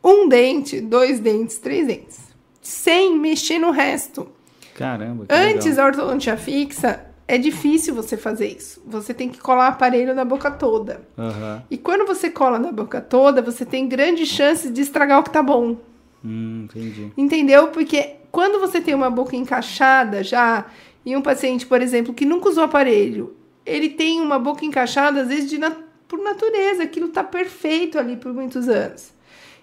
[0.03, 2.21] um dente, dois dentes, três dentes,
[2.62, 4.29] sem mexer no resto.
[4.75, 5.77] Caramba, Antes legal.
[5.77, 8.83] da ortodontia fixa, é difícil você fazer isso.
[8.87, 11.03] Você tem que colar aparelho na boca toda.
[11.19, 11.62] Aham.
[11.71, 15.31] E quando você cola na boca toda, você tem grandes chances de estragar o que
[15.31, 15.77] tá bom.
[16.25, 17.12] Hum, entendi.
[17.14, 17.69] Entendeu?
[17.69, 20.66] Porque quando você tem uma boca encaixada já,
[21.07, 25.29] e um paciente, por exemplo, que nunca usou aparelho, ele tem uma boca encaixada, às
[25.29, 25.75] vezes, de na-
[26.07, 29.11] por natureza, aquilo tá perfeito ali por muitos anos.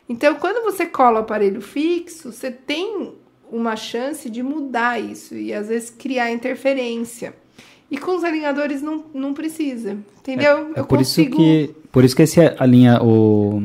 [0.10, 3.14] Então, quando você cola o aparelho fixo, você tem
[3.52, 7.36] uma chance de mudar isso e às vezes criar interferência.
[7.92, 10.72] E com os alinhadores não, não precisa, entendeu?
[10.76, 13.62] É por isso que por isso que esse alinha o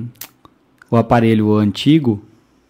[0.90, 2.20] o aparelho antigo,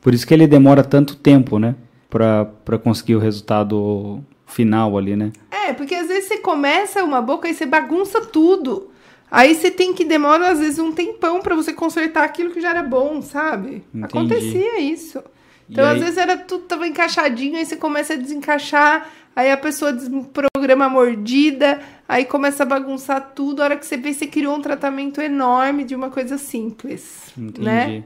[0.00, 1.74] por isso que ele demora tanto tempo, né,
[2.10, 5.30] Pra conseguir o resultado final ali, né?
[5.50, 8.90] É, porque às vezes você começa uma boca e você bagunça tudo.
[9.30, 12.70] Aí você tem que demora às vezes um tempão pra você consertar aquilo que já
[12.70, 13.84] era bom, sabe?
[13.94, 14.04] Entendi.
[14.04, 15.22] Acontecia isso.
[15.68, 19.50] Então, E às aí- vezes era tudo tava encaixadinho, aí você começa a desencaixar, aí
[19.52, 23.60] a pessoa desprograma a mordida, aí começa a bagunçar tudo.
[23.60, 27.60] A hora que você vê, você criou um tratamento enorme de uma coisa simples, Entendi.
[27.66, 28.04] né?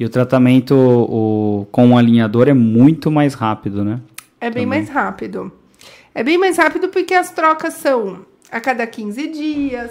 [0.00, 4.00] E o tratamento o, com o alinhador é muito mais rápido, né?
[4.40, 4.66] É bem Também.
[4.66, 5.52] mais rápido.
[6.14, 9.90] É bem mais rápido porque as trocas são a cada 15 dias.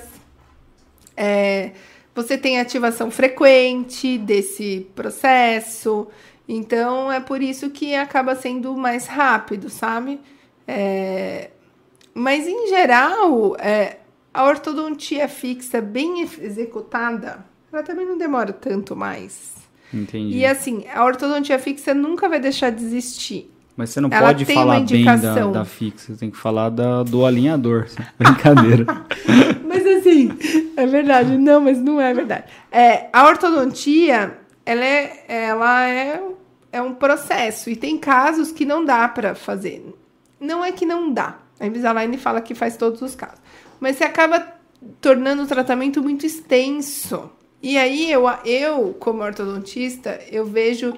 [1.16, 1.74] É,
[2.16, 6.08] você tem ativação frequente desse processo.
[6.48, 10.20] Então, é por isso que acaba sendo mais rápido, sabe?
[10.68, 11.52] É,
[12.16, 13.98] mas, em geral, é,
[14.34, 19.59] a ortodontia fixa bem ex- executada, ela também não demora tanto mais.
[19.94, 20.38] Entendi.
[20.38, 23.52] E assim, a ortodontia fixa nunca vai deixar de existir.
[23.76, 27.02] Mas você não ela pode falar bem da, da fixa, você tem que falar da,
[27.04, 27.88] do alinhador.
[28.20, 28.86] Brincadeira.
[29.64, 30.38] Mas assim,
[30.76, 31.38] é verdade.
[31.38, 32.46] Não, mas não é verdade.
[32.72, 36.22] É, a ortodontia, ela é, ela é,
[36.72, 37.70] é um processo.
[37.70, 39.96] E tem casos que não dá pra fazer.
[40.40, 41.38] Não é que não dá.
[41.60, 43.40] A Invisalign fala que faz todos os casos.
[43.80, 44.46] Mas você acaba
[45.00, 47.30] tornando o tratamento muito extenso.
[47.62, 50.94] E aí, eu, eu como ortodontista, eu vejo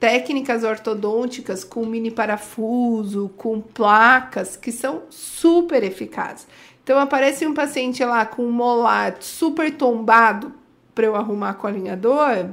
[0.00, 6.46] técnicas ortodônticas com mini parafuso, com placas, que são super eficazes.
[6.82, 10.52] Então, aparece um paciente lá com um molar super tombado
[10.94, 12.46] para eu arrumar com o alinhador,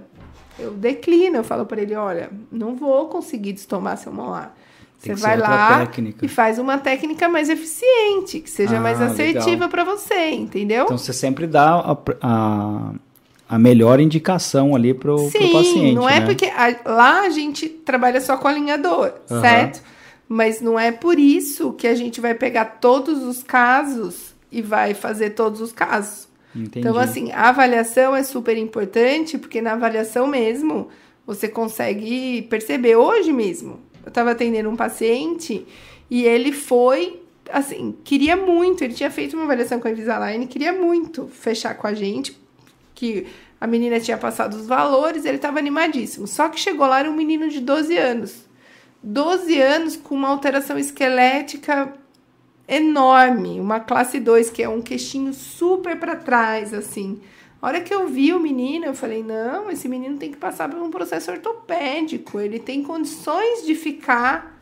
[0.59, 4.55] eu declino, eu falo para ele, olha, não vou conseguir destomar seu molar.
[5.01, 6.25] Tem Você vai lá técnica.
[6.25, 10.85] e faz uma técnica mais eficiente, que seja Ah, mais assertiva para você, entendeu?
[10.85, 12.91] Então você sempre dá a, a,
[13.47, 15.95] a melhor indicação ali pro Sim, paciente.
[15.95, 16.25] não é né?
[16.25, 19.41] porque a- lá a gente trabalha só com alinhador, Aham.
[19.41, 19.83] certo?
[20.27, 24.93] Mas não é por isso que a gente vai pegar todos os casos e vai
[24.93, 26.27] fazer todos os casos.
[26.55, 26.79] Entendi.
[26.87, 30.87] Então, assim, a avaliação é super importante, porque na avaliação mesmo
[31.25, 32.95] você consegue perceber.
[32.95, 35.65] Hoje mesmo, eu estava atendendo um paciente
[36.09, 40.73] e ele foi, assim, queria muito, ele tinha feito uma avaliação com a Invisalign, queria
[40.73, 42.37] muito fechar com a gente,
[43.03, 43.27] que
[43.59, 46.25] a menina tinha passado os valores, ele estava animadíssimo.
[46.25, 48.45] Só que chegou lá, era um menino de 12 anos.
[49.01, 51.93] 12 anos com uma alteração esquelética
[52.65, 57.19] enorme, uma classe 2, que é um queixinho super para trás, assim.
[57.61, 60.69] A hora que eu vi o menino, eu falei: não, esse menino tem que passar
[60.69, 64.61] por um processo ortopédico, ele tem condições de ficar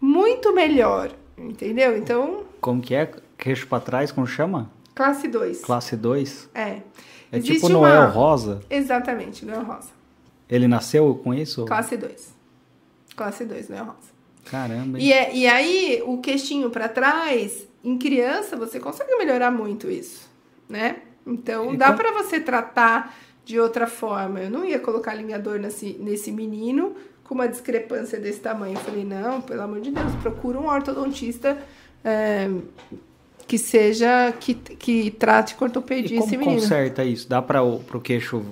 [0.00, 1.96] muito melhor, entendeu?
[1.96, 3.10] Então, Como que é?
[3.36, 4.70] Queixo pra trás, como chama?
[4.94, 5.60] classe 2.
[5.62, 6.50] Classe 2?
[6.54, 6.78] É.
[7.34, 8.60] É Existe tipo Noel uma- Rosa?
[8.70, 9.88] Exatamente, não é rosa.
[10.48, 11.64] Ele nasceu com isso?
[11.64, 12.34] Classe 2.
[13.16, 14.14] Classe 2, não é rosa.
[14.44, 14.98] Caramba.
[14.98, 20.28] E, é- e aí, o queixinho pra trás, em criança, você consegue melhorar muito isso,
[20.68, 20.96] né?
[21.26, 23.14] Então, E dá como- pra você tratar
[23.44, 24.40] de outra forma.
[24.40, 28.74] Eu não ia colocar alinhador nesse, nesse menino com uma discrepância desse tamanho.
[28.74, 31.56] Eu falei, não, pelo amor de Deus, procura um ortodontista
[32.04, 32.50] é,
[33.46, 37.28] que seja, que, que trate com ortopedia E como conserta isso?
[37.28, 38.44] Dá para o queixo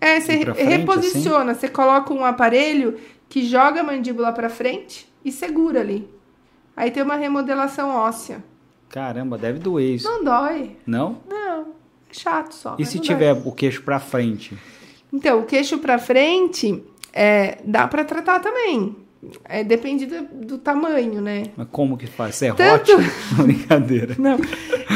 [0.00, 0.64] É, você assim?
[0.64, 6.08] reposiciona, você coloca um aparelho que joga a mandíbula pra frente e segura ali.
[6.76, 8.42] Aí tem uma remodelação óssea.
[8.88, 10.08] Caramba, deve doer isso.
[10.08, 10.76] Não dói.
[10.86, 11.18] Não?
[11.28, 11.62] Não,
[12.10, 12.76] é chato só.
[12.78, 13.42] E se tiver dói.
[13.46, 14.56] o queixo pra frente?
[15.12, 16.82] Então, o queixo pra frente,
[17.12, 18.96] é, dá pra tratar também.
[19.44, 21.44] É, depende do, do tamanho, né?
[21.56, 22.34] Mas como que faz?
[22.36, 22.58] Serrote?
[22.92, 23.02] Tanto-
[23.42, 24.14] Brincadeira.
[24.18, 24.38] Não.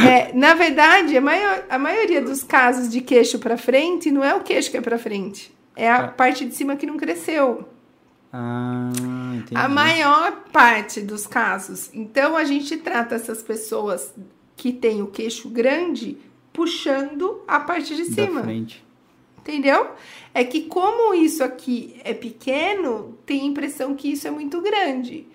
[0.07, 4.35] É, na verdade, a, maior- a maioria dos casos de queixo pra frente não é
[4.35, 5.53] o queixo que é pra frente.
[5.77, 6.09] É a Ah.
[6.09, 7.69] parte de cima que não cresceu.
[8.33, 8.91] Ah,
[9.35, 9.55] entendi.
[9.57, 11.91] A maior parte dos casos.
[11.95, 14.13] Então, a gente trata essas pessoas
[14.57, 16.19] que têm o queixo grande
[16.53, 18.43] puxando a parte de Da cima.
[18.43, 18.85] frente.
[19.49, 19.93] Entendeu?
[20.35, 25.27] É que, como isso aqui é pequeno, tem a impressão que isso é muito grande.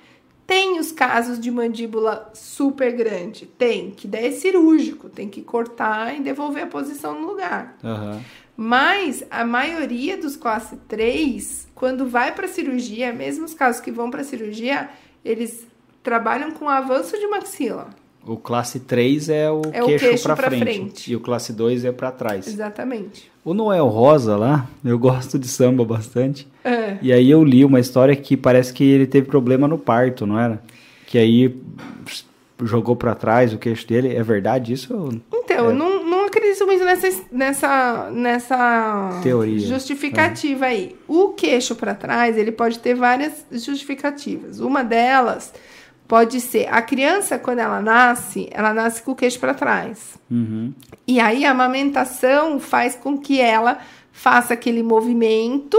[0.46, 3.48] Tem os casos de mandíbula super grande.
[3.48, 7.76] Tem, que daí é cirúrgico, tem que cortar e devolver a posição no lugar.
[7.84, 8.22] Aham.
[8.56, 14.12] Mas a maioria dos classe 3, quando vai para cirurgia, mesmo os casos que vão
[14.12, 14.92] para cirurgia,
[15.26, 15.66] eles
[16.04, 17.90] trabalham com avanço de maxila.
[18.26, 20.64] O classe 3 é o É queixo, queixo pra, pra frente.
[20.64, 21.12] frente.
[21.12, 22.48] E o classe 2 é pra trás.
[22.48, 23.30] Exatamente.
[23.44, 26.48] O Noel Rosa lá, eu gosto de samba bastante.
[26.64, 26.98] É.
[27.02, 30.40] E aí eu li uma história que parece que ele teve problema no parto, não
[30.40, 30.62] era?
[31.06, 31.54] Que aí
[32.64, 34.16] jogou pra trás o queixo dele.
[34.16, 34.94] É verdade isso?
[35.34, 39.60] Então, eu não, não acredito muito nessa, nessa, nessa Teoria.
[39.68, 40.96] justificativa aí.
[41.08, 44.60] O queixo para trás, ele pode ter várias justificativas.
[44.62, 45.54] Uma delas
[46.08, 50.20] pode ser a criança, quando ela nasce, ela nasce com o queixo para trás.
[50.30, 50.74] Uhum.
[51.08, 53.80] E aí a amamentação faz com que ela
[54.12, 55.78] faça aquele movimento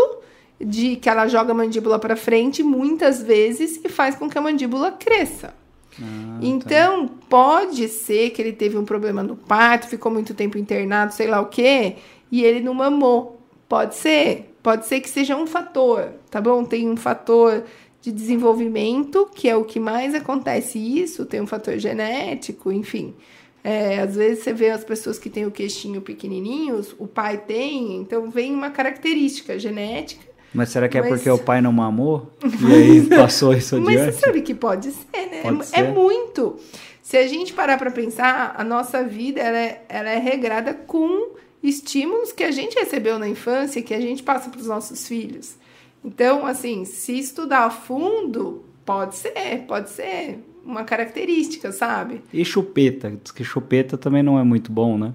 [0.61, 4.41] de que ela joga a mandíbula para frente muitas vezes e faz com que a
[4.41, 5.55] mandíbula cresça.
[6.01, 11.13] Ah, Então, pode ser que ele teve um problema no parto, ficou muito tempo internado,
[11.13, 11.97] sei lá o quê,
[12.31, 13.41] e ele não mamou.
[13.69, 14.55] Pode ser.
[14.63, 16.65] Pode ser que seja um fator, tá bom?
[16.65, 17.65] Tem um fator
[18.05, 23.15] de desenvolvimento, que é o que mais acontece isso, tem um fator genético, enfim.
[23.63, 27.97] É, às vezes você vê as pessoas que têm o queixinho pequenininhos, o pai tem,
[27.97, 32.31] então vem uma característica genética Mas será que é Mas- porque o pai não mamou?
[32.45, 34.13] E aí passou isso Mas adiante?
[34.17, 35.41] você sabe que pode ser, né?
[35.41, 35.77] Pode é, ser.
[35.79, 36.57] é muito.
[37.03, 41.31] Se a gente parar para pensar, a nossa vida ela é, ela é regrada com
[41.63, 45.57] estímulos que a gente recebeu na infância, que a gente passa para os nossos filhos.
[46.05, 52.23] Então, assim, se estudar a fundo, pode ser, pode ser uma característica, sabe?
[52.33, 53.11] E chupeta?
[53.23, 55.13] Diz que chupeta também não é muito bom, né?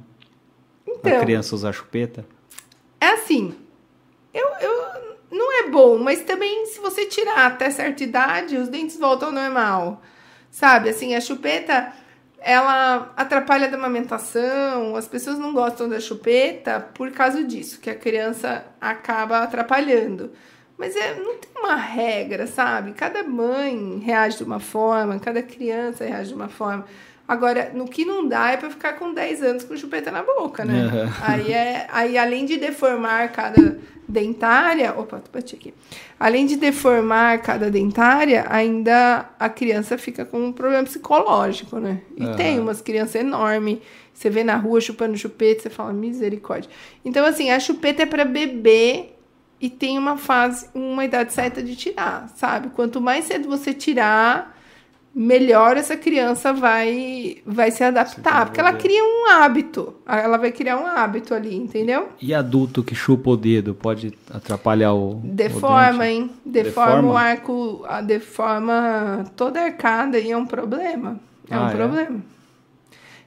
[0.87, 2.25] A Então, criança usar chupeta.
[2.99, 3.53] é assim,
[4.33, 8.97] eu, eu não é bom, mas também se você tirar até certa idade, os dentes
[8.97, 10.01] voltam ao normal.
[10.51, 11.93] Sabe, assim, a chupeta,
[12.39, 17.95] ela atrapalha a amamentação, as pessoas não gostam da chupeta por causa disso, que a
[17.95, 20.31] criança acaba atrapalhando.
[20.79, 22.93] Mas é, não tem uma regra, sabe?
[22.93, 26.85] Cada mãe reage de uma forma, cada criança reage de uma forma.
[27.27, 30.63] Agora, no que não dá é pra ficar com 10 anos com chupeta na boca,
[30.63, 30.85] né?
[30.85, 31.13] Uhum.
[31.21, 33.77] Aí, é, aí, além de deformar cada
[34.07, 34.97] dentária.
[34.97, 35.73] Opa, bati aqui.
[36.17, 42.01] Além de deformar cada dentária, ainda a criança fica com um problema psicológico, né?
[42.17, 42.35] E Aham.
[42.35, 43.79] tem umas crianças enormes.
[44.13, 46.69] Você vê na rua chupando chupeta, você fala, misericórdia.
[47.05, 49.11] Então, assim, a chupeta é para bebê
[49.61, 52.69] e tem uma fase, uma idade certa de tirar, sabe?
[52.69, 54.57] Quanto mais cedo você tirar,
[55.13, 59.93] melhor essa criança vai vai se adaptar, porque ela cria um hábito.
[60.07, 62.09] Ela vai criar um hábito ali, entendeu?
[62.21, 65.11] E adulto que chupa o dedo pode atrapalhar o.
[65.15, 66.13] o Deforma, dente?
[66.13, 66.31] hein?
[66.45, 67.11] Deforma, Deforma?
[67.13, 71.19] o arco, a deforma toda a arcada e é um problema.
[71.49, 71.71] É Ah, um é?
[71.75, 72.21] problema.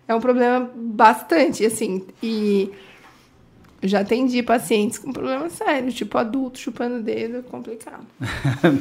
[0.08, 2.70] É um problema bastante, assim, e
[3.82, 8.06] eu já atendi pacientes com problema sério, tipo adulto chupando o dedo, é complicado.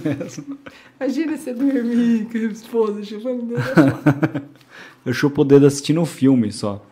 [0.05, 0.59] mesmo.
[0.99, 3.61] Imagina você dormir com a esposa chupando o dedo.
[4.37, 4.41] é.
[5.03, 6.85] Eu chupo o dedo assistindo um filme só.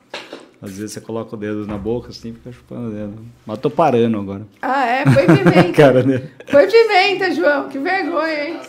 [0.60, 3.14] Às vezes você coloca o dedo na boca assim e fica chupando o dedo.
[3.46, 4.48] Mas tô parando agora.
[4.60, 5.06] ah, é?
[5.06, 5.72] Foi pimenta.
[5.78, 6.28] Cara, né?
[6.48, 7.70] Foi pimenta, João.
[7.70, 8.60] Que vergonha, hein?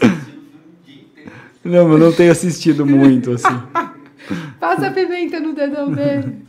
[1.64, 3.48] Não, eu não tenho assistido muito, assim.
[4.60, 6.42] Passa pimenta no dedão dele.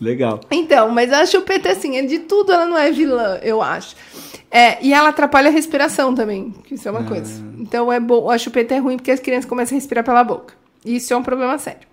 [0.00, 0.40] Legal.
[0.50, 3.96] Então, mas a chupeta, assim, é de tudo ela não é vilã, eu acho.
[4.50, 7.04] É, e ela atrapalha a respiração também, que isso é uma Ah.
[7.04, 7.42] coisa.
[7.58, 10.54] Então é bom, a chupeta é ruim porque as crianças começam a respirar pela boca.
[10.84, 11.86] E isso é um problema sério.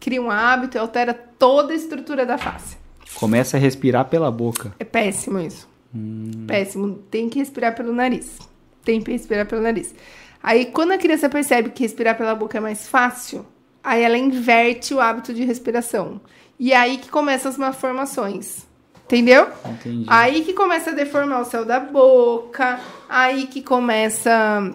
[0.00, 2.76] Cria um hábito e altera toda a estrutura da face.
[3.14, 4.72] Começa a respirar pela boca.
[4.78, 5.68] É péssimo isso.
[5.94, 6.30] Hum.
[6.46, 6.94] Péssimo.
[7.10, 8.38] Tem que respirar pelo nariz.
[8.84, 9.94] Tem que respirar pelo nariz.
[10.42, 13.44] Aí, quando a criança percebe que respirar pela boca é mais fácil,
[13.84, 16.18] aí ela inverte o hábito de respiração.
[16.60, 18.66] E aí que começam as malformações.
[19.06, 19.48] Entendeu?
[19.64, 20.04] Entendi.
[20.06, 24.72] Aí que começa a deformar o céu da boca, aí que começa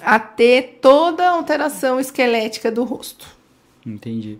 [0.00, 3.26] a ter toda a alteração esquelética do rosto.
[3.84, 4.38] Entendi.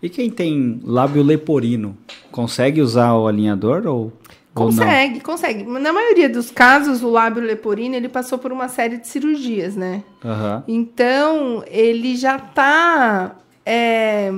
[0.00, 1.96] E quem tem lábio leporino,
[2.30, 4.12] consegue usar o alinhador ou?
[4.52, 5.64] Consegue, consegue.
[5.64, 10.04] Na maioria dos casos, o lábio leporino, ele passou por uma série de cirurgias, né?
[10.24, 10.62] Aham.
[10.68, 13.34] Então, ele já tá.
[13.66, 14.30] é,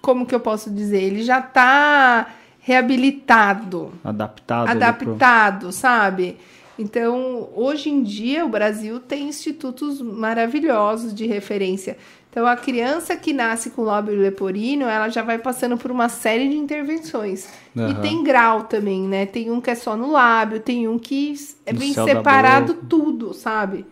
[0.00, 1.02] como que eu posso dizer?
[1.02, 2.28] Ele já tá
[2.60, 4.68] reabilitado, Adaptado.
[4.68, 6.36] ali pro- adaptado, sabe?
[6.78, 11.98] Então, hoje em dia, o Brasil tem institutos maravilhosos de referência.
[12.30, 16.48] Então, a criança que nasce com lábio leporino, ela já vai passando por uma série
[16.48, 17.48] de intervenções.
[17.76, 18.00] E Aham.
[18.00, 19.26] tem grau também, né?
[19.26, 21.34] Tem um que é só no lábio, tem um que
[21.66, 23.84] é bem separado tudo, sabe?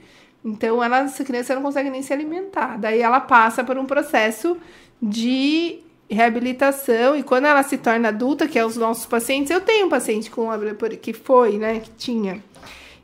[0.44, 2.78] Então, ela, essa criança não consegue nem se alimentar.
[2.78, 4.56] Daí, ela passa por um processo
[5.02, 5.80] de
[6.10, 7.16] reabilitação.
[7.16, 10.30] E quando ela se torna adulta, que é os nossos pacientes, eu tenho um paciente
[10.30, 10.48] com
[11.00, 11.80] que foi, né?
[11.80, 12.42] Que tinha.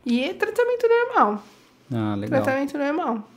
[0.05, 1.43] E é tratamento normal.
[1.93, 2.43] Ah, legal.
[2.43, 3.29] Tratamento normal.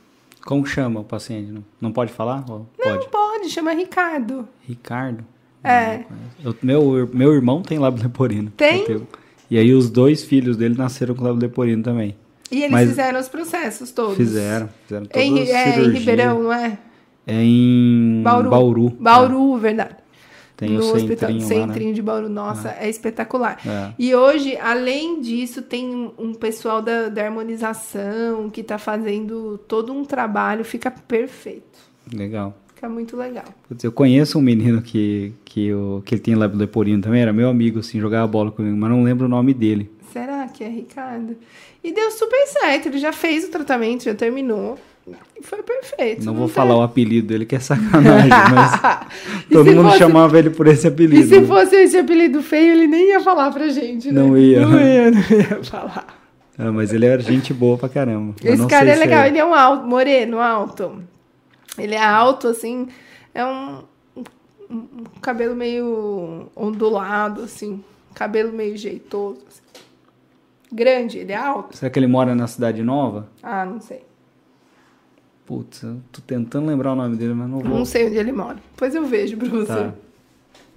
[0.44, 1.52] Como chama o paciente?
[1.80, 2.44] Não, pode falar?
[2.48, 3.08] Ou Não pode.
[3.08, 4.48] pode, chama Ricardo.
[4.66, 5.24] Ricardo?
[5.62, 6.04] É.
[6.42, 8.50] Eu- meu, meu irmão tem lábio leporino.
[8.56, 9.06] Tem?
[9.50, 12.16] E aí os dois filhos dele nasceram com lábio leporino também.
[12.50, 14.16] E eles Mas- fizeram os processos todos.
[14.16, 14.70] Fizeram.
[14.86, 15.90] Fizeram todas Em, é, em.
[15.90, 16.78] Ribeirão, não é?
[17.28, 18.50] É em Bauru.
[18.50, 18.90] Bauru.
[18.98, 19.96] Bauru, verdade.
[20.56, 21.94] Tem no o hospital centrinho lá, centrinho né?
[21.94, 22.28] de Bauru.
[22.28, 23.58] Nossa, é espetacular.
[23.64, 23.92] É.
[23.98, 30.04] E hoje, além disso, tem um- pessoal da, da harmonização que tá fazendo todo um
[30.04, 31.78] trabalho, fica perfeito.
[32.12, 32.56] Legal.
[32.74, 33.44] Fica muito legal.
[33.82, 37.48] Eu conheço um menino que, que, o, que ele tem lábio leporino também, era meu
[37.48, 39.90] amigo, assim, jogava bola comigo, mas não lembro o nome dele.
[40.12, 41.36] Será que é Ricardo?
[41.84, 42.86] E deu super certo.
[42.86, 44.78] Ele já fez o tratamento, já terminou.
[45.36, 46.24] E foi perfeito.
[46.24, 48.80] Não vou tem- falar o apelido dele, que é sacanagem, mas
[49.48, 51.26] E todo mundo fosse- chamava ele por esse E apelido.
[51.28, 51.46] se né?
[51.46, 54.20] fosse esse apelido feio, ele nem ia falar pra gente, né?
[54.20, 54.60] Não ia.
[54.66, 56.06] Não ia, não ia falar.
[56.58, 58.34] Ah, mas ele era gente boa pra caramba.
[58.42, 61.02] Eu Esse não cara é legal, ele é um alto, moreno, alto.
[61.78, 62.88] Ele é alto, assim,
[63.32, 63.84] é um,
[64.16, 64.24] um-
[64.70, 67.82] um cabelo meio ondulado, assim,
[68.12, 69.38] cabelo meio jeitoso.
[69.48, 69.62] assim.
[70.70, 71.76] Grande, ele é alto?
[71.76, 73.28] Será que ele mora na Cidade Nova?
[73.42, 74.02] Ah, não sei.
[75.48, 77.78] Putz, eu tô tentando lembrar o nome dele, mas não vou.
[77.78, 78.56] Não sei onde ele mora.
[78.72, 79.66] Depois eu vejo pra você.
[79.66, 79.94] Tá.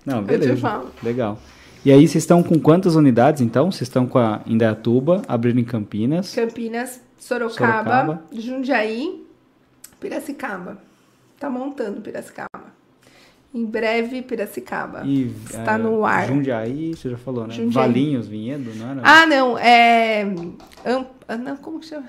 [0.05, 0.55] Não, Eu te beleza.
[0.61, 0.89] falo.
[1.03, 1.37] Legal.
[1.83, 3.69] E aí, vocês estão com quantas unidades, então?
[3.69, 6.33] Vocês estão com a Indaiatuba, abrindo em Campinas.
[6.33, 8.23] Campinas, Sorocaba, Sorocaba.
[8.31, 9.25] Jundiaí,
[9.99, 10.77] Piracicaba.
[11.37, 12.71] Tá montando Piracicaba.
[13.53, 15.01] Em breve, Piracicaba.
[15.05, 16.27] E, Está eh, no ar.
[16.27, 17.53] Jundiaí, você já falou, né?
[17.53, 17.73] Jundiaí.
[17.73, 19.01] Valinhos, Vinhedo, não era?
[19.03, 20.21] Ah, não, é.
[20.85, 22.07] Am- Não, como que chama?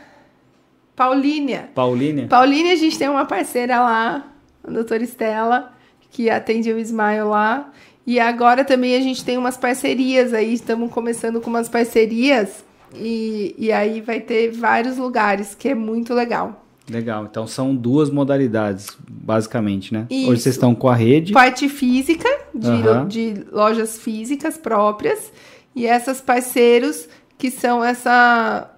[0.94, 1.70] Paulínia.
[1.74, 2.26] Paulínia?
[2.26, 4.26] Paulínia, a gente tem uma parceira lá,
[4.62, 5.72] a doutora Estela,
[6.10, 7.70] que atende o Ismael lá.
[8.06, 12.64] E agora também a gente tem umas parcerias aí, estamos começando com umas parcerias.
[12.94, 16.62] E, e aí vai ter vários lugares, que é muito legal.
[16.90, 17.26] Legal.
[17.30, 20.06] Então são duas modalidades, basicamente, né?
[20.10, 20.30] Isso.
[20.30, 21.32] Hoje vocês estão com a rede.
[21.32, 23.08] Parte física, de, Aham.
[23.08, 25.32] de lojas físicas próprias,
[25.74, 28.70] e essas parceiros que são essa,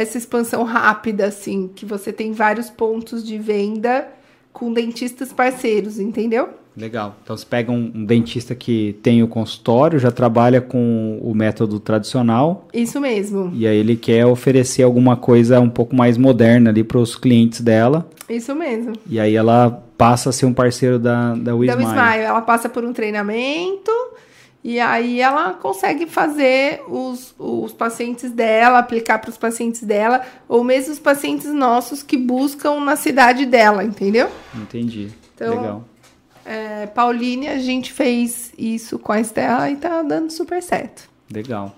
[0.00, 4.08] essa expansão rápida, assim, que você tem vários pontos de venda
[4.52, 6.50] com dentistas parceiros, entendeu?
[6.76, 7.16] Legal.
[7.24, 11.80] Então você pega um, um dentista que tem o consultório, já trabalha com o método
[11.80, 16.84] tradicional, Isso mesmo, e aí ele quer oferecer alguma coisa um pouco mais moderna ali
[16.84, 18.08] para os clientes dela.
[18.30, 18.92] isso mesmo.
[19.08, 21.82] E aí ela passa a ser um parceiro da, da Da Wismile.
[21.82, 23.90] Smile, ela passa por um treinamento
[24.70, 30.62] e aí ela consegue fazer os, os pacientes dela, aplicar para os pacientes dela, ou
[30.62, 34.28] mesmo os pacientes nossos que buscam na cidade dela, entendeu?
[34.54, 35.08] Entendi.
[35.34, 35.84] Então, Legal.
[36.44, 41.08] É, Pauline, a gente fez isso com a Estela e tá dando super certo.
[41.32, 41.74] Legal.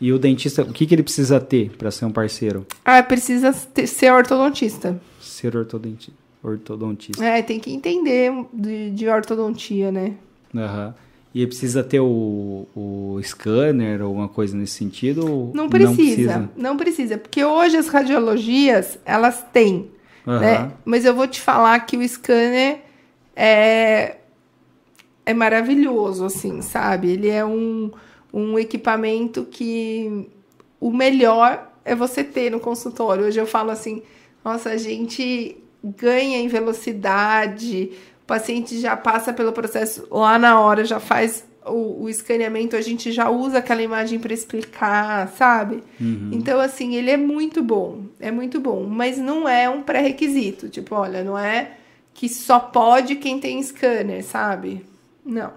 [0.00, 2.66] E o dentista, o que, que ele precisa ter para ser um parceiro?
[2.84, 5.00] Ah, precisa ter- ser ortodontista.
[5.20, 7.24] Ser ortodonti ortodontista.
[7.24, 10.12] É, tem que entender de, de ortodontia, né?
[10.54, 10.94] Aham.
[11.34, 15.28] E precisa ter o, o scanner ou alguma coisa nesse sentido?
[15.28, 19.90] ou Não precisa, não precisa, porque hoje as radiologias, elas têm,
[20.24, 20.40] Aham.
[20.40, 20.72] né?
[20.84, 22.82] Mas eu vou te falar que o scanner
[23.34, 24.18] é,
[25.26, 27.10] é maravilhoso, assim, sabe?
[27.10, 27.90] Ele é um,
[28.32, 30.28] um equipamento que
[30.80, 33.24] o melhor é você ter no consultório.
[33.24, 34.02] Hoje eu falo assim,
[34.44, 37.90] nossa, a gente ganha em velocidade,
[38.24, 42.80] o paciente já passa pelo processo lá na hora, já faz o, o escaneamento, a
[42.80, 45.82] gente já usa aquela imagem para explicar, sabe?
[46.00, 46.30] Uhum.
[46.32, 50.68] Então, assim, ele é muito bom, é muito bom, mas não é um pré-requisito.
[50.68, 51.72] Tipo, olha, não é
[52.14, 54.84] que só pode quem tem scanner, sabe?
[55.24, 55.52] Não.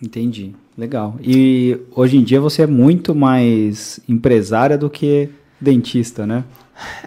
[0.00, 0.54] Entendi.
[0.76, 1.16] Legal.
[1.22, 5.30] E hoje em dia você é muito mais empresária do que
[5.60, 6.44] dentista, né?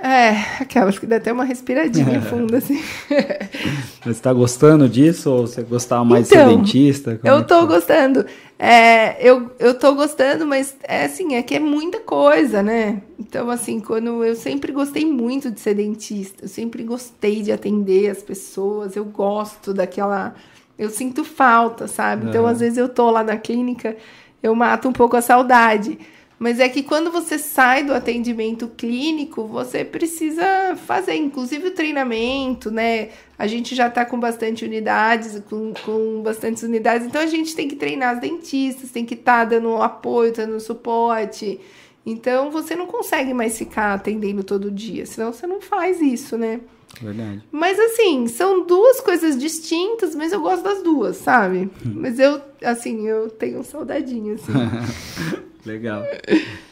[0.02, 2.82] É, aquelas que dá até uma respiradinha funda, assim.
[4.02, 7.18] Você está gostando disso ou você gostava mais de ser Então, dentista?
[7.18, 8.26] Como Eu é tô gostando.
[8.58, 13.02] É, eu, eu tô gostando, mas é assim, é que é muita coisa, né?
[13.20, 18.10] Então, assim, quando eu sempre gostei muito de ser dentista, eu sempre gostei de atender
[18.10, 20.34] as pessoas, eu gosto daquela.
[20.78, 22.28] Eu sinto falta, sabe?
[22.28, 23.96] Então, às vezes eu tô lá na clínica,
[24.42, 26.00] eu mato um pouco a saudade.
[26.40, 32.72] Mas é que quando você sai do atendimento clínico, você precisa fazer, inclusive o treinamento,
[32.72, 33.10] né?
[33.38, 37.68] A gente já está com bastante unidades, com, com bastantes unidades, então a gente tem
[37.68, 41.60] que treinar as dentistas, tem que estar dando apoio, dando suporte.
[42.06, 46.62] Então você não consegue mais ficar atendendo todo dia, senão você não faz isso, né?
[47.02, 47.44] Verdade.
[47.52, 51.70] Mas assim, são duas coisas distintas, mas eu gosto das duas, sabe?
[51.84, 54.54] Mas eu, assim, eu tenho saudadinho, assim.
[55.66, 56.04] Legal.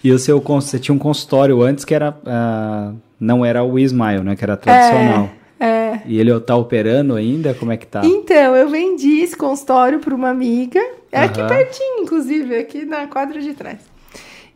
[0.04, 4.24] E o seu você tinha um consultório antes que era ah, não era o Ismael,
[4.24, 4.36] né?
[4.36, 5.30] Que era tradicional.
[5.60, 6.02] É.
[6.06, 7.54] E ele tá operando ainda?
[7.54, 8.02] Como é que tá?
[8.06, 10.80] Então, eu vendi esse consultório para uma amiga.
[11.12, 11.50] É aqui Aham.
[11.50, 13.80] pertinho, inclusive, aqui na quadra de trás.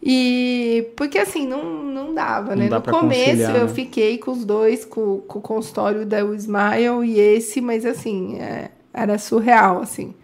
[0.03, 2.67] E porque assim, não, não dava, né?
[2.67, 3.67] no começo eu né?
[3.67, 8.71] fiquei com os dois, com, com o consultório da Smile e esse, mas assim, é,
[8.91, 10.15] era surreal, assim.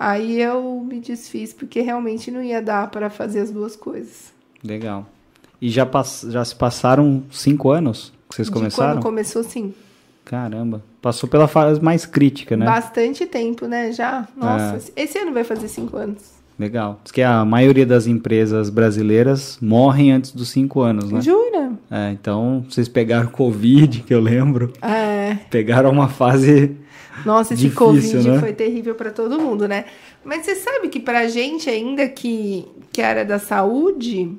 [0.00, 4.32] Aí eu me desfiz porque realmente não ia dar para fazer as duas coisas.
[4.62, 5.04] Legal.
[5.60, 8.94] E já, pass- já se passaram cinco anos que vocês De começaram?
[8.94, 9.74] quando começou, sim.
[10.24, 10.82] Caramba.
[11.02, 12.64] Passou pela fase mais crítica, né?
[12.64, 13.90] Bastante tempo, né?
[13.92, 14.28] Já.
[14.36, 15.02] Nossa, É.
[15.02, 16.38] esse ano vai fazer cinco anos.
[16.58, 17.00] Legal.
[17.02, 21.20] Diz que a maioria das empresas brasileiras morrem antes dos cinco anos, né?
[21.20, 21.72] Jura?
[21.90, 24.72] É, então, vocês pegaram Covid, que eu lembro.
[24.82, 25.36] É.
[25.50, 26.76] Pegaram uma fase.
[27.24, 28.40] Nossa, esse Difícil, Covid né?
[28.40, 29.84] foi terrível para todo mundo, né?
[30.24, 34.36] Mas você sabe que pra gente, ainda que, que era da saúde,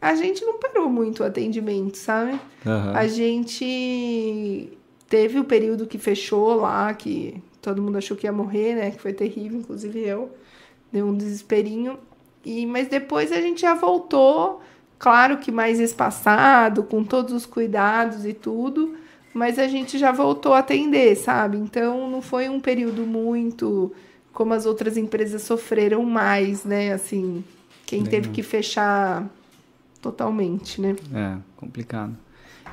[0.00, 2.38] a gente não parou muito o atendimento, sabe?
[2.66, 2.92] Aham.
[2.94, 4.70] A gente
[5.08, 8.90] teve o período que fechou lá, que todo mundo achou que ia morrer, né?
[8.90, 10.30] Que foi terrível, inclusive eu.
[10.92, 11.98] Deu um desesperinho.
[12.44, 14.62] E, mas depois a gente já voltou,
[14.98, 18.94] claro que mais espaçado, com todos os cuidados e tudo,
[19.34, 21.56] mas a gente já voltou a atender, sabe?
[21.58, 23.92] Então não foi um período muito
[24.32, 26.92] como as outras empresas sofreram mais, né?
[26.92, 27.42] Assim,
[27.86, 29.26] quem teve que fechar
[30.00, 30.94] totalmente, né?
[31.14, 32.16] É, complicado.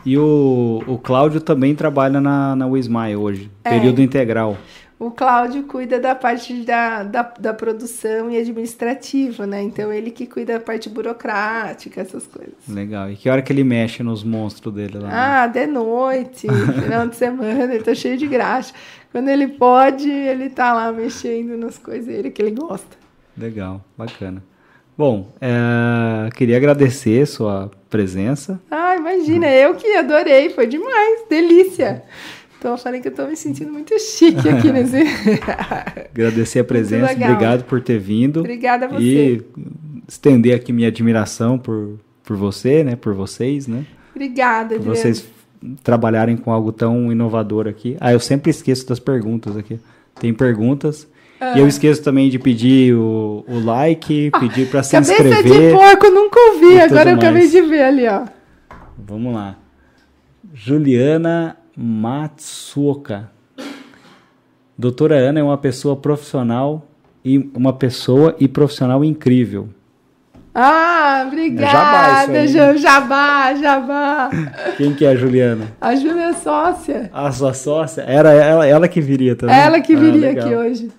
[0.05, 3.69] E o, o Cláudio também trabalha na, na Wismile hoje, É.
[3.71, 4.55] período integral.
[4.97, 9.61] O Cláudio cuida da parte da, da, da produção e administrativa, né?
[9.61, 12.53] Então ele que cuida da parte burocrática, essas coisas.
[12.67, 13.09] Legal.
[13.11, 15.07] E que hora que ele mexe nos monstros dele lá?
[15.09, 15.13] né?
[15.13, 16.47] Ah, de noite,
[16.81, 18.73] final de semana, ele tá cheio de graxa.
[19.11, 22.97] Quando ele pode, ele tá lá mexendo nas coisas dele que ele gosta.
[23.37, 24.41] Legal, bacana.
[24.97, 28.61] Bom, é, queria agradecer sua presença.
[28.71, 32.01] Ah, imagina, eu que adorei, foi demais, delícia.
[32.65, 34.97] Então eu falei que eu tô me sentindo muito chique aqui nesse.
[36.11, 37.11] Agradecer a presença.
[37.13, 38.39] Obrigado por ter vindo.
[38.39, 39.03] Obrigada a você.
[39.03, 39.41] E
[40.07, 42.95] estender aqui minha admiração por, por você, né?
[42.95, 43.85] Por vocês, né?
[44.15, 44.95] Obrigada, Por Adriano.
[44.95, 45.27] vocês
[45.83, 47.97] trabalharem com algo tão inovador aqui.
[48.01, 49.79] Ah, eu sempre esqueço das perguntas aqui.
[50.19, 51.07] Tem perguntas.
[51.39, 51.55] Ah.
[51.55, 55.69] E eu esqueço também de pedir o, o like, pedir para se Cabeça inscrever.
[55.69, 57.51] de porco, nunca ouvi, agora eu tudo acabei mais.
[57.51, 58.23] de ver ali, ó.
[58.97, 59.55] Vamos lá.
[60.51, 63.29] Juliana Matsuoka.
[64.77, 66.85] Doutora Ana é uma pessoa profissional
[67.23, 69.69] e uma pessoa e profissional incrível.
[70.53, 74.29] Ah, jabá obrigada, Ju- Jabá, Jabá.
[74.77, 75.67] Quem que é a Juliana?
[75.81, 77.09] A Júlia é sócia.
[77.13, 78.03] A sua sócia?
[78.03, 79.55] Era ela, ela que viria também?
[79.55, 80.45] Ela que Ah, viria legal.
[80.45, 80.91] aqui hoje.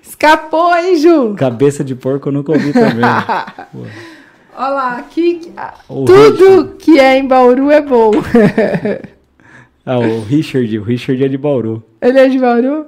[0.00, 1.34] Escapou, hein, Ju?
[1.34, 3.04] Cabeça de porco eu nunca ouvi também.
[4.56, 5.52] Olha lá, aqui,
[5.88, 8.12] tudo que é em Bauru é bom.
[9.84, 10.78] Ah, o Richard.
[10.78, 11.82] O Richard é de Bauru.
[12.00, 12.86] Ele é de Bauru?